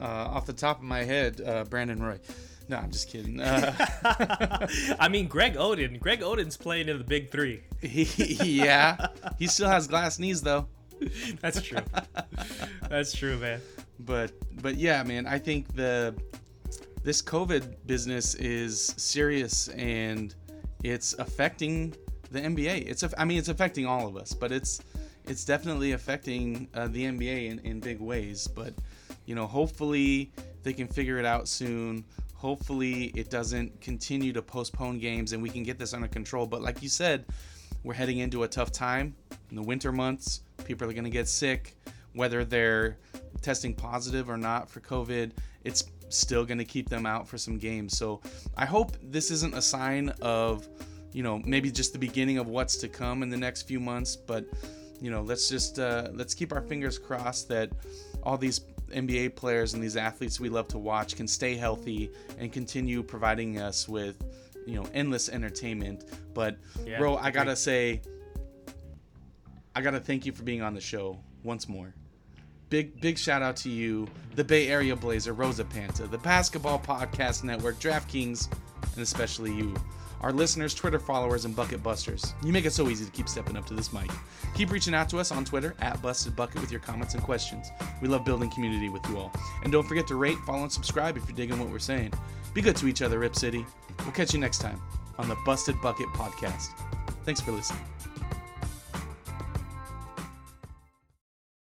uh, 0.00 0.04
off 0.04 0.44
the 0.46 0.52
top 0.52 0.78
of 0.78 0.84
my 0.84 1.04
head, 1.04 1.40
uh, 1.40 1.64
Brandon 1.64 2.02
Roy. 2.02 2.18
No, 2.66 2.78
I'm 2.78 2.90
just 2.90 3.10
kidding. 3.10 3.40
Uh, 3.40 3.74
I 4.98 5.08
mean, 5.08 5.28
Greg 5.28 5.54
Oden. 5.54 6.00
Greg 6.00 6.20
Oden's 6.22 6.56
playing 6.56 6.88
in 6.88 6.96
the 6.96 7.04
Big 7.04 7.30
Three. 7.30 7.62
he, 7.82 8.04
yeah, 8.64 9.08
he 9.38 9.46
still 9.46 9.68
has 9.68 9.86
glass 9.86 10.18
knees 10.18 10.40
though. 10.40 10.66
That's 11.42 11.60
true. 11.60 11.80
That's 12.88 13.12
true, 13.12 13.36
man. 13.38 13.60
But 14.00 14.32
but 14.62 14.76
yeah, 14.76 15.02
man, 15.02 15.26
I 15.26 15.38
think 15.38 15.74
the 15.76 16.14
this 17.04 17.20
COVID 17.20 17.76
business 17.86 18.34
is 18.34 18.94
serious 18.96 19.68
and 19.68 20.34
it's 20.82 21.12
affecting 21.18 21.94
the 22.30 22.40
NBA. 22.40 22.88
It's 22.88 23.04
I 23.16 23.24
mean 23.24 23.38
it's 23.38 23.50
affecting 23.50 23.86
all 23.86 24.08
of 24.08 24.16
us, 24.16 24.32
but 24.32 24.50
it's 24.50 24.80
it's 25.26 25.44
definitely 25.44 25.92
affecting 25.92 26.68
uh, 26.74 26.88
the 26.88 27.04
NBA 27.04 27.50
in, 27.50 27.58
in 27.60 27.80
big 27.80 28.00
ways. 28.00 28.48
But 28.48 28.74
you 29.26 29.34
know, 29.34 29.46
hopefully 29.46 30.32
they 30.62 30.72
can 30.72 30.88
figure 30.88 31.18
it 31.18 31.26
out 31.26 31.46
soon. 31.46 32.04
Hopefully 32.34 33.12
it 33.14 33.30
doesn't 33.30 33.80
continue 33.82 34.32
to 34.32 34.42
postpone 34.42 34.98
games 34.98 35.32
and 35.34 35.42
we 35.42 35.50
can 35.50 35.62
get 35.62 35.78
this 35.78 35.92
under 35.92 36.08
control. 36.08 36.46
But 36.46 36.62
like 36.62 36.82
you 36.82 36.88
said, 36.88 37.26
we're 37.82 37.94
heading 37.94 38.18
into 38.18 38.44
a 38.44 38.48
tough 38.48 38.72
time 38.72 39.14
in 39.50 39.56
the 39.56 39.62
winter 39.62 39.92
months. 39.92 40.40
People 40.64 40.88
are 40.88 40.92
going 40.92 41.04
to 41.04 41.10
get 41.10 41.28
sick, 41.28 41.76
whether 42.14 42.44
they're 42.44 42.96
testing 43.42 43.74
positive 43.74 44.30
or 44.30 44.38
not 44.38 44.70
for 44.70 44.80
COVID. 44.80 45.32
It's 45.64 45.82
still 46.16 46.44
going 46.44 46.58
to 46.58 46.64
keep 46.64 46.88
them 46.88 47.06
out 47.06 47.26
for 47.28 47.38
some 47.38 47.58
games. 47.58 47.96
So 47.96 48.20
I 48.56 48.64
hope 48.66 48.96
this 49.02 49.30
isn't 49.30 49.54
a 49.54 49.62
sign 49.62 50.10
of, 50.20 50.68
you 51.12 51.22
know, 51.22 51.40
maybe 51.44 51.70
just 51.70 51.92
the 51.92 51.98
beginning 51.98 52.38
of 52.38 52.48
what's 52.48 52.76
to 52.78 52.88
come 52.88 53.22
in 53.22 53.30
the 53.30 53.36
next 53.36 53.62
few 53.62 53.80
months. 53.80 54.16
But 54.16 54.46
you 55.00 55.10
know, 55.10 55.22
let's 55.22 55.48
just 55.48 55.78
uh, 55.78 56.08
let's 56.14 56.34
keep 56.34 56.52
our 56.52 56.62
fingers 56.62 56.98
crossed 56.98 57.48
that 57.48 57.70
all 58.22 58.38
these 58.38 58.60
NBA 58.90 59.34
players 59.36 59.74
and 59.74 59.82
these 59.82 59.96
athletes 59.96 60.40
we 60.40 60.48
love 60.48 60.68
to 60.68 60.78
watch 60.78 61.16
can 61.16 61.26
stay 61.26 61.56
healthy 61.56 62.10
and 62.38 62.52
continue 62.52 63.02
providing 63.02 63.58
us 63.58 63.88
with, 63.88 64.24
you 64.66 64.76
know, 64.76 64.86
endless 64.94 65.28
entertainment. 65.28 66.04
But 66.32 66.56
Yeah, 66.86 66.98
bro, 66.98 67.16
I 67.16 67.30
gotta 67.30 67.56
say, 67.56 68.00
I 69.74 69.82
gotta 69.82 70.00
thank 70.00 70.24
you 70.24 70.32
for 70.32 70.42
being 70.42 70.62
on 70.62 70.74
the 70.74 70.80
show 70.80 71.18
once 71.42 71.68
more. 71.68 71.94
Big 72.74 73.00
big 73.00 73.16
shout 73.16 73.40
out 73.40 73.54
to 73.58 73.70
you, 73.70 74.08
the 74.34 74.42
Bay 74.42 74.66
Area 74.66 74.96
Blazer, 74.96 75.32
Ro 75.32 75.50
Zapanta, 75.50 76.10
the 76.10 76.18
Basketball 76.18 76.80
Podcast 76.80 77.44
Network, 77.44 77.78
DraftKings, 77.78 78.52
and 78.82 79.00
especially 79.00 79.54
you, 79.54 79.72
our 80.22 80.32
listeners, 80.32 80.74
Twitter 80.74 80.98
followers, 80.98 81.44
and 81.44 81.54
Bucket 81.54 81.84
Busters. 81.84 82.34
You 82.44 82.52
make 82.52 82.64
it 82.64 82.72
so 82.72 82.88
easy 82.88 83.04
to 83.04 83.12
keep 83.12 83.28
stepping 83.28 83.56
up 83.56 83.64
to 83.66 83.74
this 83.74 83.92
mic. 83.92 84.10
Keep 84.56 84.72
reaching 84.72 84.92
out 84.92 85.08
to 85.10 85.18
us 85.18 85.30
on 85.30 85.44
Twitter 85.44 85.76
at 85.78 86.02
Busted 86.02 86.34
Bucket 86.34 86.60
with 86.60 86.72
your 86.72 86.80
comments 86.80 87.14
and 87.14 87.22
questions. 87.22 87.68
We 88.02 88.08
love 88.08 88.24
building 88.24 88.50
community 88.50 88.88
with 88.88 89.08
you 89.08 89.18
all. 89.18 89.32
And 89.62 89.70
don't 89.70 89.86
forget 89.86 90.08
to 90.08 90.16
rate, 90.16 90.38
follow, 90.44 90.64
and 90.64 90.72
subscribe 90.72 91.16
if 91.16 91.28
you're 91.28 91.36
digging 91.36 91.60
what 91.60 91.68
we're 91.68 91.78
saying. 91.78 92.12
Be 92.54 92.60
good 92.60 92.74
to 92.74 92.88
each 92.88 93.02
other, 93.02 93.20
Rip 93.20 93.36
City. 93.36 93.64
We'll 94.00 94.10
catch 94.10 94.34
you 94.34 94.40
next 94.40 94.58
time 94.58 94.82
on 95.16 95.28
the 95.28 95.36
Busted 95.46 95.80
Bucket 95.80 96.08
Podcast. 96.08 96.70
Thanks 97.24 97.40
for 97.40 97.52
listening. 97.52 97.84